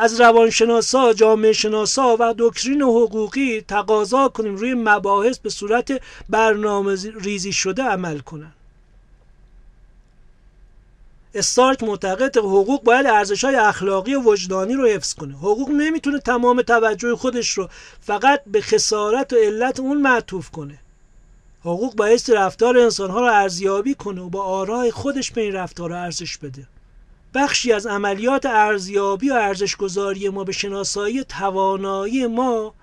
از 0.00 0.20
روانشناسا، 0.20 1.12
جامعه 1.12 1.52
شناسا 1.52 2.16
و 2.20 2.34
دکترین 2.38 2.82
حقوقی 2.82 3.60
تقاضا 3.60 4.28
کنیم 4.28 4.56
روی 4.56 4.74
مباحث 4.74 5.38
به 5.38 5.50
صورت 5.50 6.02
برنامه 6.28 6.96
ریزی 7.20 7.52
شده 7.52 7.82
عمل 7.82 8.18
کنن. 8.18 8.52
استارک 11.34 11.82
معتقد 11.82 12.36
حقوق 12.36 12.82
باید 12.82 13.06
ارزش 13.06 13.44
های 13.44 13.54
اخلاقی 13.54 14.14
و 14.14 14.22
وجدانی 14.22 14.74
رو 14.74 14.86
حفظ 14.86 15.14
کنه. 15.14 15.34
حقوق 15.34 15.70
نمی‌تونه 15.70 16.18
تمام 16.18 16.62
توجه 16.62 17.16
خودش 17.16 17.50
رو 17.50 17.68
فقط 18.00 18.42
به 18.46 18.60
خسارت 18.60 19.32
و 19.32 19.36
علت 19.36 19.80
اون 19.80 20.00
معطوف 20.00 20.50
کنه. 20.50 20.78
حقوق 21.60 21.94
باید 21.94 22.20
رفتار 22.28 22.78
انسان 22.78 23.10
ها 23.10 23.20
رو 23.20 23.26
ارزیابی 23.26 23.94
کنه 23.94 24.20
و 24.20 24.28
با 24.28 24.42
آرای 24.42 24.90
خودش 24.90 25.30
به 25.30 25.40
این 25.40 25.52
رفتار 25.52 25.92
ارزش 25.92 26.38
بده. 26.38 26.66
بخشی 27.34 27.72
از 27.72 27.86
عملیات 27.86 28.46
ارزیابی 28.46 29.30
و 29.30 29.34
ارزشگذاری 29.34 30.28
ما 30.28 30.44
به 30.44 30.52
شناسایی 30.52 31.24
توانایی 31.24 32.26
ما 32.26 32.74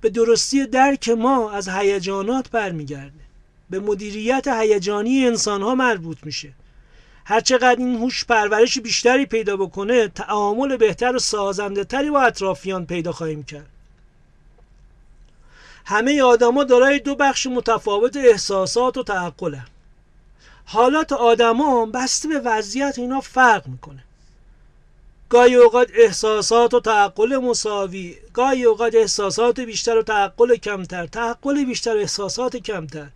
به 0.00 0.10
درستی 0.10 0.66
درک 0.66 1.08
ما 1.08 1.50
از 1.50 1.68
هیجانات 1.68 2.50
برمیگرده. 2.50 3.22
به 3.70 3.80
مدیریت 3.80 4.48
هیجانی 4.48 5.26
انسان 5.26 5.62
ها 5.62 5.74
مربوط 5.74 6.18
میشه. 6.22 6.52
هرچقدر 7.24 7.76
این 7.78 7.96
هوش 7.96 8.24
پرورش 8.24 8.78
بیشتری 8.78 9.26
پیدا 9.26 9.56
بکنه 9.56 10.08
تعامل 10.08 10.76
بهتر 10.76 11.16
و 11.16 11.18
سازنده 11.18 11.84
تری 11.84 12.10
با 12.10 12.22
اطرافیان 12.22 12.86
پیدا 12.86 13.12
خواهیم 13.12 13.42
کرد. 13.42 13.68
همه 15.84 16.22
آدما 16.22 16.64
دارای 16.64 16.98
دو 16.98 17.14
بخش 17.14 17.46
متفاوت 17.46 18.16
احساسات 18.16 18.96
و 18.96 19.02
تعقلن. 19.02 19.66
حالات 20.64 21.12
آدما 21.12 21.86
بسته 21.86 22.28
به 22.28 22.38
وضعیت 22.38 22.98
اینا 22.98 23.20
فرق 23.20 23.66
می‌کنه. 23.66 24.04
گاهی 25.28 25.54
اوقات 25.54 25.88
احساسات 25.94 26.74
و 26.74 26.80
تعقل 26.80 27.36
مساوی 27.36 28.16
گاهی 28.34 28.64
اوقات 28.64 28.94
احساسات 28.94 29.60
بیشتر 29.60 29.96
و 29.98 30.02
تعقل 30.02 30.56
کمتر 30.56 31.06
تعقل 31.06 31.64
بیشتر 31.64 31.96
و 31.96 31.98
احساسات 31.98 32.56
کمتر. 32.56 33.06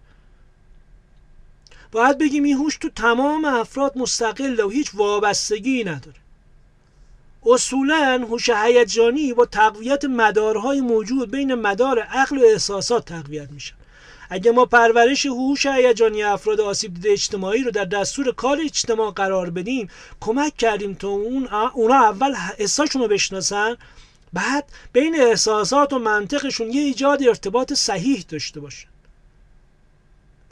باید 1.92 2.18
بگیم 2.18 2.44
این 2.44 2.56
هوش 2.56 2.76
تو 2.76 2.88
تمام 2.88 3.44
افراد 3.44 3.98
مستقل 3.98 4.60
و 4.60 4.68
هیچ 4.68 4.90
وابستگی 4.94 5.84
نداره. 5.84 6.16
اصولا 7.46 8.26
هوش 8.30 8.50
هیجانی 8.50 9.32
با 9.32 9.46
تقویت 9.46 10.04
مدارهای 10.04 10.80
موجود 10.80 11.30
بین 11.30 11.54
مدار 11.54 11.98
عقل 11.98 12.38
و 12.38 12.44
احساسات 12.44 13.04
تقویت 13.04 13.50
میشن 13.50 13.75
اگه 14.30 14.50
ما 14.50 14.64
پرورش 14.64 15.26
هوش 15.26 15.66
هیجانی 15.66 16.22
افراد 16.22 16.60
آسیب 16.60 16.94
دیده 16.94 17.10
اجتماعی 17.10 17.62
رو 17.62 17.70
در 17.70 17.84
دستور 17.84 18.32
کار 18.32 18.58
اجتماع 18.64 19.10
قرار 19.10 19.50
بدیم 19.50 19.88
کمک 20.20 20.56
کردیم 20.56 20.94
تا 20.94 21.08
اون 21.08 21.48
اونا 21.48 21.94
اول 21.94 22.34
احساسشون 22.58 23.02
رو 23.02 23.08
بشناسن 23.08 23.76
بعد 24.32 24.64
بین 24.92 25.20
احساسات 25.20 25.92
و 25.92 25.98
منطقشون 25.98 26.70
یه 26.70 26.80
ایجاد 26.80 27.22
ارتباط 27.22 27.72
صحیح 27.72 28.24
داشته 28.28 28.60
باشن. 28.60 28.88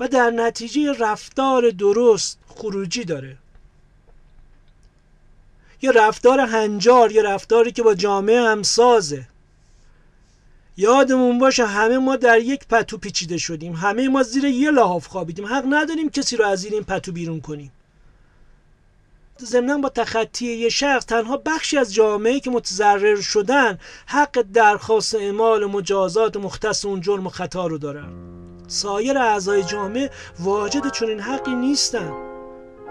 و 0.00 0.08
در 0.08 0.30
نتیجه 0.30 0.92
رفتار 0.92 1.70
درست 1.70 2.38
خروجی 2.48 3.04
داره. 3.04 3.36
یه 5.82 5.90
رفتار 5.90 6.40
هنجار 6.40 7.12
یه 7.12 7.22
رفتاری 7.22 7.72
که 7.72 7.82
با 7.82 7.94
جامعه 7.94 8.40
همسازه. 8.40 9.28
یادمون 10.76 11.38
باشه 11.38 11.66
همه 11.66 11.98
ما 11.98 12.16
در 12.16 12.38
یک 12.38 12.66
پتو 12.68 12.98
پیچیده 12.98 13.38
شدیم. 13.38 13.72
همه 13.72 14.08
ما 14.08 14.22
زیر 14.22 14.44
یه 14.44 14.70
لحاف 14.70 15.06
خوابیدیم. 15.06 15.46
حق 15.46 15.64
نداریم 15.68 16.10
کسی 16.10 16.36
رو 16.36 16.46
از 16.46 16.60
زیر 16.60 16.72
این 16.72 16.84
پتو 16.84 17.12
بیرون 17.12 17.40
کنیم. 17.40 17.72
ضمنا 19.42 19.78
با 19.78 19.88
تخطی 19.88 20.46
یه 20.46 20.68
شخص 20.68 21.04
تنها 21.06 21.36
بخشی 21.36 21.78
از 21.78 21.94
جامعه 21.94 22.40
که 22.40 22.50
متضرر 22.50 23.20
شدن 23.20 23.78
حق 24.06 24.44
درخواست 24.52 25.14
اعمال 25.14 25.66
مجازات 25.66 26.36
مختص 26.36 26.84
اون 26.84 27.00
جرم 27.00 27.26
و 27.26 27.30
خطا 27.30 27.66
رو 27.66 27.78
دارن. 27.78 28.12
سایر 28.66 29.18
اعضای 29.18 29.62
جامعه 29.62 30.10
واجد 30.40 30.92
چنین 30.92 31.20
حقی 31.20 31.54
نیستن. 31.54 32.12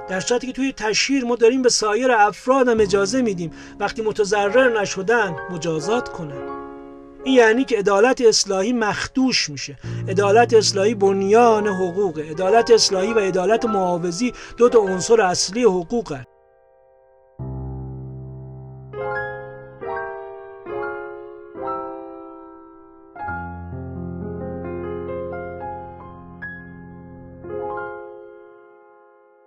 در 0.09 0.19
صورتی 0.19 0.47
که 0.47 0.53
توی 0.53 0.73
تشهیر 0.73 1.25
ما 1.25 1.35
داریم 1.35 1.61
به 1.61 1.69
سایر 1.69 2.11
افراد 2.11 2.67
هم 2.67 2.79
اجازه 2.79 3.21
میدیم 3.21 3.51
وقتی 3.79 4.01
متضرر 4.01 4.81
نشدن 4.81 5.35
مجازات 5.51 6.09
کنن. 6.09 6.62
این 7.23 7.35
یعنی 7.35 7.63
که 7.63 7.77
عدالت 7.77 8.21
اصلاحی 8.21 8.73
مخدوش 8.73 9.49
میشه. 9.49 9.77
عدالت 10.07 10.53
اصلاحی 10.53 10.95
بنیان 10.95 11.67
حقوقه. 11.67 12.29
عدالت 12.29 12.71
اصلاحی 12.71 13.13
و 13.13 13.19
عدالت 13.19 13.65
معاوضی 13.65 14.33
دو 14.57 14.69
تا 14.69 14.79
عنصر 14.79 15.21
اصلی 15.21 15.63
حقوقه 15.63 16.27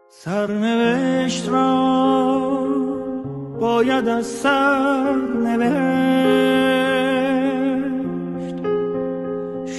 سرنوشت 0.09 1.49
را 1.49 1.97
باید 3.61 4.09
از 4.09 4.27
سر 4.27 5.15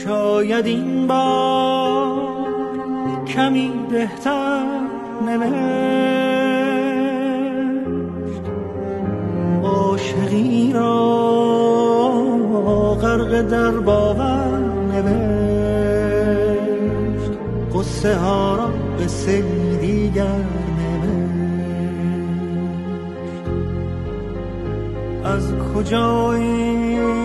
شاید 0.07 0.65
این 0.65 1.07
بار 1.07 2.17
کمی 3.27 3.73
بهتر 3.91 4.63
نوشت. 5.25 5.57
عاشقی 9.63 10.71
را 10.73 11.17
غرق 13.01 13.41
در 13.41 13.71
باور 13.71 14.59
نوشت. 14.93 15.37
قصه 17.75 18.15
ها 18.15 18.55
را 18.55 18.69
قصه 19.03 19.43
دیگر 19.81 20.45
از 25.23 25.53
کجا 25.75 26.33
این 26.33 27.16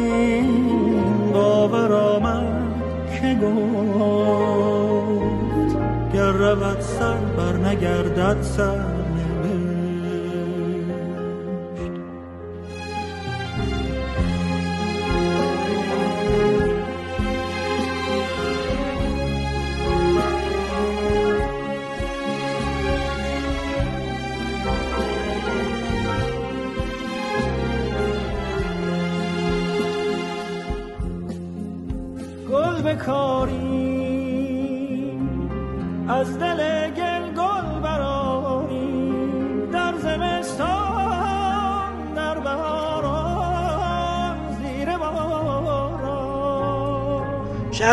گفت 3.43 5.33
گر 6.13 6.33
رود 6.33 6.81
سر 6.81 7.17
بر 7.37 7.57
نگردد 7.57 8.43
سر. 8.43 8.92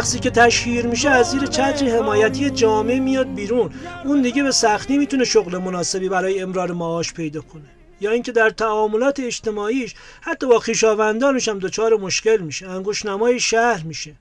شخصی 0.10 0.20
که 0.20 0.30
تشهیر 0.30 0.88
میشه 0.88 1.10
از 1.10 1.32
زیر 1.32 1.46
چتر 1.46 1.86
حمایتی 1.86 2.50
جامعه 2.50 3.00
میاد 3.00 3.34
بیرون. 3.34 3.74
اون 4.06 4.22
دیگه 4.22 4.44
به 4.44 4.52
سختی 4.52 4.98
می‌تونه 4.98 5.26
شغل 5.26 5.58
مناسبی 5.58 6.10
برای 6.10 6.42
امرار 6.42 6.72
معاش 6.72 7.14
پیدا 7.14 7.42
کنه. 7.42 7.70
یا 8.02 8.12
اینکه 8.12 8.32
در 8.32 8.50
تعاملات 8.50 9.20
اجتماعیش 9.20 9.96
حتی 10.22 10.48
با 10.48 10.60
خویشاوندانش 10.60 11.48
هم 11.48 11.60
دچار 11.60 11.98
مشکل 11.98 12.38
میشه 12.38 12.70
انگوش 12.70 13.06
نمای 13.06 13.40
شهر 13.40 13.84
میشه. 13.84 14.16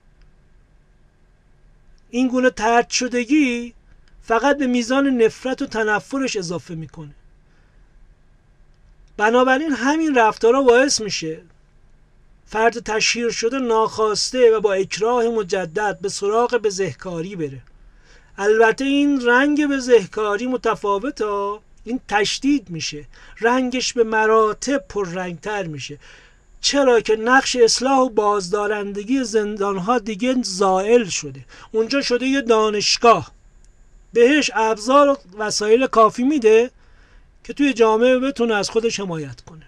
این 2.10 2.28
گونه 2.28 2.50
ترد 2.50 2.90
شدگی 2.90 3.74
فقط 4.22 4.58
به 4.58 4.66
میزان 4.66 5.08
نفرت 5.08 5.62
و 5.62 5.66
تنفرش 5.66 6.36
اضافه 6.36 6.74
می‌کنه. 6.74 7.14
بنابراین 9.16 9.72
همین 9.72 10.14
رفتارا 10.14 10.62
باعث 10.62 11.00
میشه 11.00 11.40
فرد 12.50 12.78
تشهیر 12.78 13.30
شده 13.30 13.58
ناخواسته 13.58 14.56
و 14.56 14.60
با 14.60 14.72
اکراه 14.72 15.24
مجدد 15.28 15.98
به 16.00 16.08
سراغ 16.08 16.54
بزهکاری 16.54 17.36
بره. 17.36 17.60
البته 18.38 18.84
این 18.84 19.26
رنگ 19.26 19.66
بزهکاری 19.66 20.46
متفاوت 20.46 21.20
ها 21.20 21.62
این 21.84 22.00
تشدید 22.08 22.70
میشه. 22.70 23.04
رنگش 23.40 23.92
به 23.92 24.04
مراتب 24.04 24.84
پررنگتر 24.88 25.62
میشه. 25.62 25.98
چرا 26.60 27.00
که 27.00 27.16
نقش 27.16 27.56
اصلاح 27.56 27.98
و 27.98 28.08
بازدارندگی 28.08 29.24
زندانها 29.24 29.98
دیگه 29.98 30.34
زائل 30.42 31.04
شده. 31.04 31.44
اونجا 31.72 32.02
شده 32.02 32.26
یه 32.26 32.40
دانشگاه. 32.40 33.32
بهش 34.12 34.50
ابزار 34.54 35.08
و 35.08 35.16
وسایل 35.38 35.86
کافی 35.86 36.22
میده 36.22 36.70
که 37.44 37.52
توی 37.52 37.72
جامعه 37.72 38.18
بتونه 38.18 38.54
از 38.54 38.70
خودش 38.70 39.00
حمایت 39.00 39.40
کنه. 39.40 39.67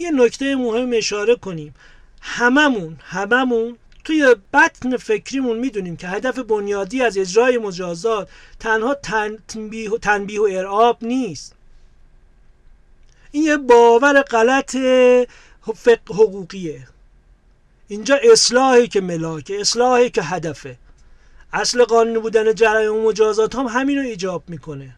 یه 0.00 0.10
نکته 0.10 0.56
مهم 0.56 0.90
اشاره 0.94 1.36
کنیم. 1.36 1.74
هممون 2.20 2.96
هممون 3.02 3.76
توی 4.04 4.34
بطن 4.52 4.96
فکریمون 4.96 5.58
می‌دونیم 5.58 5.96
که 5.96 6.08
هدف 6.08 6.38
بنیادی 6.38 7.02
از 7.02 7.18
اجرای 7.18 7.58
مجازات 7.58 8.28
تنها 8.60 8.94
تنبیه 8.94 9.90
و, 9.90 9.98
تنبیه 9.98 10.40
و 10.40 10.48
ارعاب 10.50 10.98
نیست. 11.02 11.54
این 13.30 13.44
یه 13.44 13.56
باور 13.56 14.22
غلط 14.22 14.76
فقه 15.74 16.00
حقوقیه. 16.08 16.88
اینجا 17.88 18.18
اصلاحی 18.32 18.88
که 18.88 19.00
ملاکه 19.00 19.60
اصلاحی 19.60 20.10
که 20.10 20.22
هدفه. 20.22 20.76
اصل 21.52 21.84
قانونی 21.84 22.18
بودن 22.18 22.54
جرایم 22.54 22.92
مجازات 22.92 23.54
هم 23.54 23.66
همین 23.66 23.98
رو 23.98 24.04
ایجاب 24.04 24.42
می‌کنه. 24.48 24.94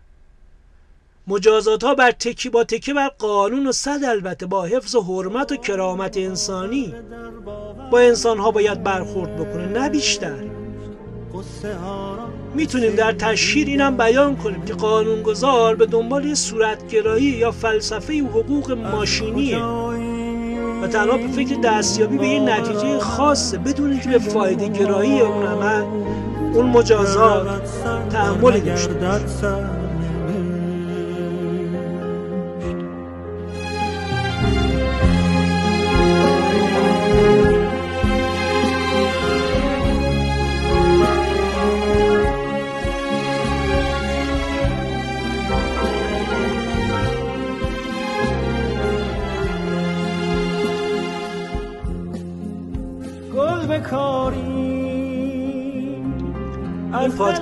مجازات 1.26 1.84
ها 1.84 1.94
بر 1.94 2.10
تکی 2.10 2.48
با 2.48 2.64
تکی 2.64 2.92
بر 2.92 3.08
قانون 3.08 3.66
و 3.66 3.72
صد 3.72 4.04
البته 4.04 4.46
با 4.46 4.64
حفظ 4.64 4.94
و 4.94 5.02
حرمت 5.02 5.52
و 5.52 5.56
کرامت 5.56 6.16
انسانی. 6.16 6.94
با 7.90 7.98
انسان 7.98 8.38
ها 8.38 8.50
باید 8.50 8.82
برخورد 8.82 9.36
بکنه 9.36 9.66
نه 9.66 9.88
بیشتر. 9.88 10.44
می‌تونیم 12.54 12.94
در 12.94 13.12
تشهیر 13.12 13.66
اینم 13.66 13.96
بیان 13.96 14.36
کنیم 14.36 14.64
که 14.64 14.74
قانونگذار 14.74 15.74
به 15.74 15.86
دنبال 15.86 16.24
یه 16.24 16.34
صورتگرایی 16.34 17.24
یا 17.24 17.50
فلسفه 17.50 18.18
حقوق 18.18 18.72
ماشینیه. 18.72 19.58
و 20.82 20.86
تنها 20.86 21.16
به 21.16 21.28
فکر 21.28 21.60
دستیابی 21.60 22.18
به 22.18 22.28
یه 22.28 22.40
نتیجه 22.40 22.98
خاصه 22.98 23.58
بدون 23.58 23.90
اینکه 23.90 24.08
به 24.08 24.18
فایده 24.18 24.68
گرایی 24.68 25.20
اون 25.20 25.46
عمل 25.46 25.82
اون 26.54 26.66
مجازات 26.66 27.62
تحمل 28.10 28.60
داشته 28.60 28.94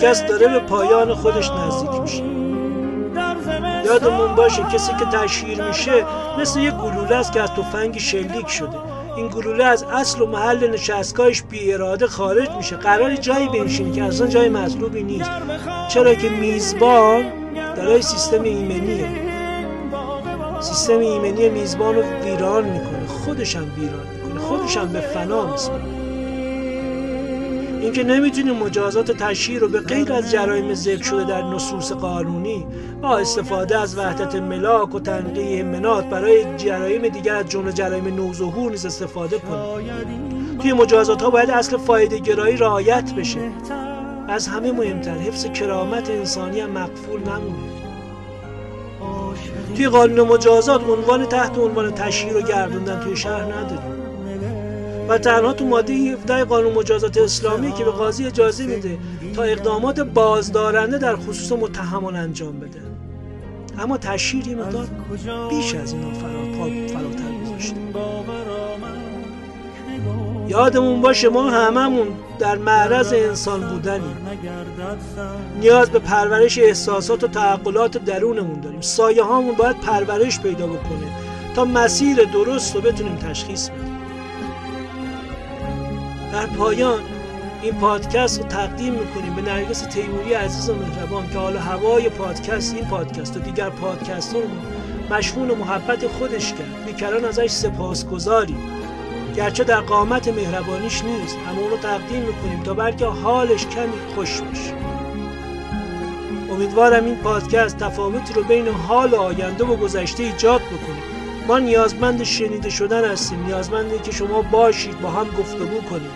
پادکست 0.01 0.27
داره 0.27 0.49
به 0.49 0.59
پایان 0.59 1.15
خودش 1.15 1.51
نزدیک 1.51 2.01
میشه. 2.01 2.23
یادمون 3.85 4.35
باشه 4.35 4.63
کسی 4.63 4.93
که 4.93 5.05
تشهیر 5.05 5.63
میشه 5.63 6.05
مثل 6.39 6.61
یه 6.61 6.71
گلوله 6.71 7.17
است 7.17 7.33
که 7.33 7.41
از 7.41 7.51
تفنگ 7.51 7.99
شلیک 7.99 8.49
شده. 8.49 8.77
این 9.17 9.29
گلوله 9.29 9.65
از 9.65 9.83
اصل 9.83 10.23
و 10.23 10.27
محل 10.27 10.71
نشستگاهش 10.71 11.43
بی 11.43 11.75
اراده 11.75 12.07
خارج 12.07 12.51
میشه. 12.51 12.77
قرار 12.77 13.17
جایی 13.17 13.49
بنشینه 13.49 13.93
که 13.93 14.05
اصلا 14.05 14.27
جای 14.27 14.49
مطلوبی 14.49 15.03
نیست. 15.03 15.31
چرا 15.89 16.15
که 16.15 16.29
میزبان 16.29 17.25
دارای 17.77 18.03
سیستم 18.03 18.43
ایمنیه. 18.43 19.09
سیستم 20.61 20.99
ایمنی 20.99 21.49
میزبان 21.49 21.95
رو 21.95 22.03
ویران 22.03 22.65
می‌کنه. 22.65 23.07
خودش 23.25 23.57
هم 23.57 23.67
ویران 23.77 24.07
می‌کنه. 24.15 24.41
خودش 24.41 24.77
هم 24.77 24.89
به 24.89 25.01
فنا 25.01 25.47
میسپاره. 25.47 26.00
اینکه 27.81 28.05
نمی‌تونیم 28.05 28.55
مجازات 28.57 29.11
تشهیر 29.11 29.61
رو 29.61 29.69
به 29.69 29.81
غیر 29.81 30.13
از 30.13 30.31
جرایم 30.31 30.75
ذکر 30.75 31.03
شده 31.03 31.25
در 31.25 31.43
نصوص 31.43 31.93
قانونی 31.93 32.67
با 33.03 33.19
استفاده 33.19 33.79
از 33.79 33.99
وحدت 33.99 34.35
ملاک 34.35 34.95
و 34.95 35.01
تنقیه 35.01 35.63
منات 35.63 36.05
برای 36.05 36.57
جرایم 36.57 37.09
دیگر 37.09 37.35
از 37.35 37.49
جمله 37.49 37.73
جرایم 37.73 38.15
نوظهور 38.15 38.71
نیز 38.71 38.87
استفاده 38.87 39.39
کنیم. 39.39 40.59
توی 40.59 40.73
مجازات 40.73 41.23
ها 41.23 41.31
باید 41.31 41.51
اصل 41.51 41.77
فایده 41.77 42.19
گرایی 42.19 42.57
رعایت 42.57 43.15
بشه. 43.15 43.51
از 44.29 44.49
همه 44.49 44.73
مهمتر 44.73 45.19
حفظ 45.19 45.47
کرامت 45.47 46.11
انسانی 46.11 46.61
هم 46.61 46.71
مقفول 46.71 47.21
نمونه. 47.21 47.71
توی 49.77 49.89
قانون 49.89 50.29
مجازات 50.29 50.83
عنوان 50.89 51.27
تحت 51.27 51.59
عنوان 51.59 51.91
تشهیر 51.91 52.37
و 52.37 52.43
گردوندن 52.43 53.01
توی 53.01 53.17
شهر 53.17 53.43
نداریم. 53.43 54.00
و 55.11 55.19
تنها 55.19 55.53
تو 55.53 55.67
ماده 55.67 55.93
17 55.93 56.45
قانون 56.45 56.73
مجازات 56.73 57.19
اسلامی 57.19 57.73
که 57.73 57.85
به 57.85 57.91
قاضی 57.91 58.27
اجازه 58.27 58.67
میده 58.67 58.99
تا 59.37 59.43
اقدامات 59.43 60.01
بازدارنده 60.01 60.99
در 60.99 61.17
خصوص 61.17 61.53
متهمان 61.53 62.17
انجام 62.17 62.61
بده. 62.61 62.83
اما 63.79 63.99
تشهیر 63.99 64.57
مقدار 64.57 64.87
بیش 65.51 65.75
از 65.75 65.93
اینا 65.93 66.15
فراتر 66.15 67.33
گذاشته. 67.45 67.77
یادمون 70.49 71.01
باشه 71.01 71.29
ما 71.29 71.51
هممون 71.51 72.09
در 72.39 72.59
معرض 72.59 73.13
انسان 73.13 73.61
بودنیم. 73.61 74.17
نیاز 75.61 75.91
به 75.91 75.99
پرورش 75.99 76.59
احساسات 76.59 77.25
و 77.25 77.29
تعقلات 77.29 78.05
درونمون 78.05 78.61
داریم. 78.61 78.81
سایه 78.81 79.23
هامون 79.23 79.55
باید 79.55 79.81
پرورش 79.81 80.41
پیدا 80.41 80.67
بکنه 80.67 81.07
تا 81.55 81.65
مسیر 81.65 82.25
درست 82.25 82.75
رو 82.75 82.81
بتونیم 82.81 83.17
تشخیص 83.17 83.69
بدیم. 83.69 83.90
در 86.33 86.47
پایان 86.47 87.01
این 87.63 87.75
پادکست 87.75 88.41
رو 88.41 88.47
تقدیم 88.47 88.93
می‌کنیم 88.93 89.35
به 89.35 89.43
نرگس 89.43 89.81
تیموری 89.81 90.35
عزیز 90.35 90.71
و 90.71 90.75
مهربان 90.75 91.31
که 91.31 91.39
حالا 91.39 91.61
هوای 91.61 92.09
پادکست 92.09 92.75
این 92.75 92.85
پادکست 92.85 93.37
و 93.37 93.41
دیگر 93.41 93.71
پادکست 93.71 94.35
رو 94.35 94.43
مشمون 95.11 95.51
و 95.51 95.55
محبت 95.55 96.07
خودش 96.07 96.53
کرد. 96.53 96.85
بیکران 96.87 97.25
ازش 97.25 97.51
سپاس 97.51 98.07
گذاریم 98.07 98.59
گرچه 99.37 99.65
در 99.65 99.81
قامت 99.81 100.29
مهربانیش 100.29 101.05
نیست 101.05 101.37
اما 101.51 101.61
اونو 101.61 101.77
تقدیم 101.77 102.23
می‌کنیم 102.23 102.63
تا 102.63 102.75
بلکه 102.75 103.07
حالش 103.07 103.67
کمی 103.67 104.15
خوش 104.15 104.41
بشه. 104.41 104.75
امیدوارم 106.51 107.05
این 107.05 107.17
پادکست 107.17 107.77
تفاوتی 107.79 108.35
رو 108.35 108.43
بین 108.43 108.69
حال 108.69 109.15
آینده 109.15 109.65
و 109.65 109.77
گذشته 109.77 110.23
ایجاد 110.23 110.61
بکنه. 110.61 111.00
ما 111.51 111.59
نیازمند 111.59 112.23
شنیده 112.23 112.71
شدن 112.71 113.05
هستیم. 113.05 113.47
نیازمند 113.47 114.03
که 114.03 114.13
شما 114.13 114.43
باشید 114.43 115.01
با 115.01 115.11
هم 115.11 115.27
گفتگو 115.39 115.81
کنید 115.91 116.11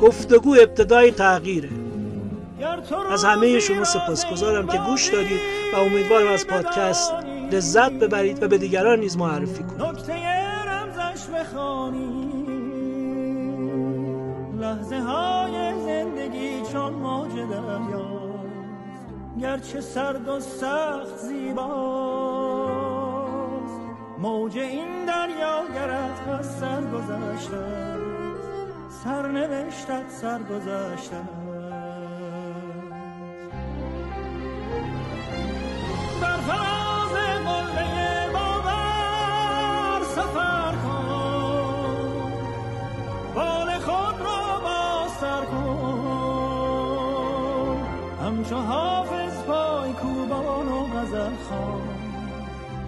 گفتگو 0.00 0.54
ابتدای 0.54 1.10
تغییره. 1.10 1.68
از 3.10 3.24
همه 3.24 3.60
شما 3.60 3.84
سپاسگزارم 3.84 4.66
که 4.66 4.78
گوش 4.78 5.08
دارید 5.08 5.40
و 5.74 5.76
امیدوارم 5.76 6.32
از 6.32 6.46
پادکست 6.46 7.12
لذت 7.52 7.92
ببرید 7.92 8.42
و 8.42 8.48
به 8.48 8.58
دیگران 8.58 9.00
نیز 9.00 9.16
معرفی 9.16 9.62
کنید. 9.62 9.82
لحظه 14.60 14.96
های 14.98 15.72
زندگی 15.86 16.62
چون 16.72 16.92
موج 16.92 17.32
دریاست. 17.32 18.18
گرچه 19.40 19.80
سرد 19.80 20.28
و 20.28 20.40
سخت 20.40 21.16
زیباست. 21.16 22.27
موج 24.18 24.58
این 24.58 25.04
دریا 25.04 25.64
گرد 25.74 26.28
از 26.28 26.58
سر 26.58 26.80
گذشته 26.80 27.96
سرنوشتت 29.04 30.10
سر 30.10 30.42
گذشته 30.42 31.16
در 36.20 36.36
فراز 36.36 37.12
قله 37.46 38.28
باور 38.32 40.02
سفر 40.02 40.72
کن. 40.72 42.32
بال 43.34 43.78
خود 43.78 44.20
را 44.20 44.60
باستر 44.60 45.44
کن. 45.44 46.58
همچو 48.22 48.56
حافظ 48.56 49.42
پای 49.42 49.92
کوبان 49.92 50.68
و 50.68 50.86
غزل 50.86 51.36
خان 51.48 51.87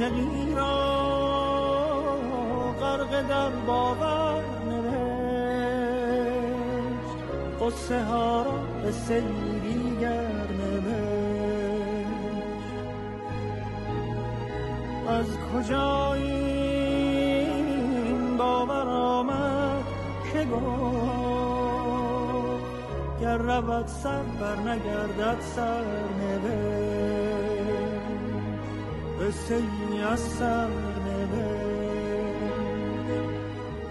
عاشقی 0.00 0.54
را 0.56 0.96
غرق 2.80 3.28
در 3.28 3.50
باور 3.50 4.42
نوشت. 4.68 6.06
قصه 7.60 8.04
ها 8.04 8.42
را 8.42 8.58
به 8.82 8.92
سیری 8.92 10.06
از 15.08 15.26
کجا 15.54 16.14
این 16.14 17.56
باور 18.36 18.88
آمد 18.88 19.84
که 20.32 20.44
گفت 20.44 21.06
گر 23.20 23.36
رود 23.36 23.86
سر 23.86 24.22
بر 24.40 24.56
نگردد 24.56 25.40
سر 25.40 25.84
قصه 29.20 29.54
ای 29.54 29.85
از 30.00 30.20
سر 30.20 30.68
نوشت. 31.06 31.66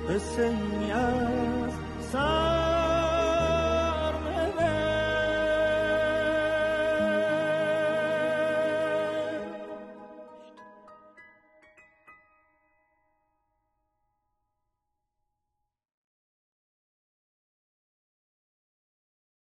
قصه 0.10 0.44
ای 0.44 0.92
از 0.92 1.35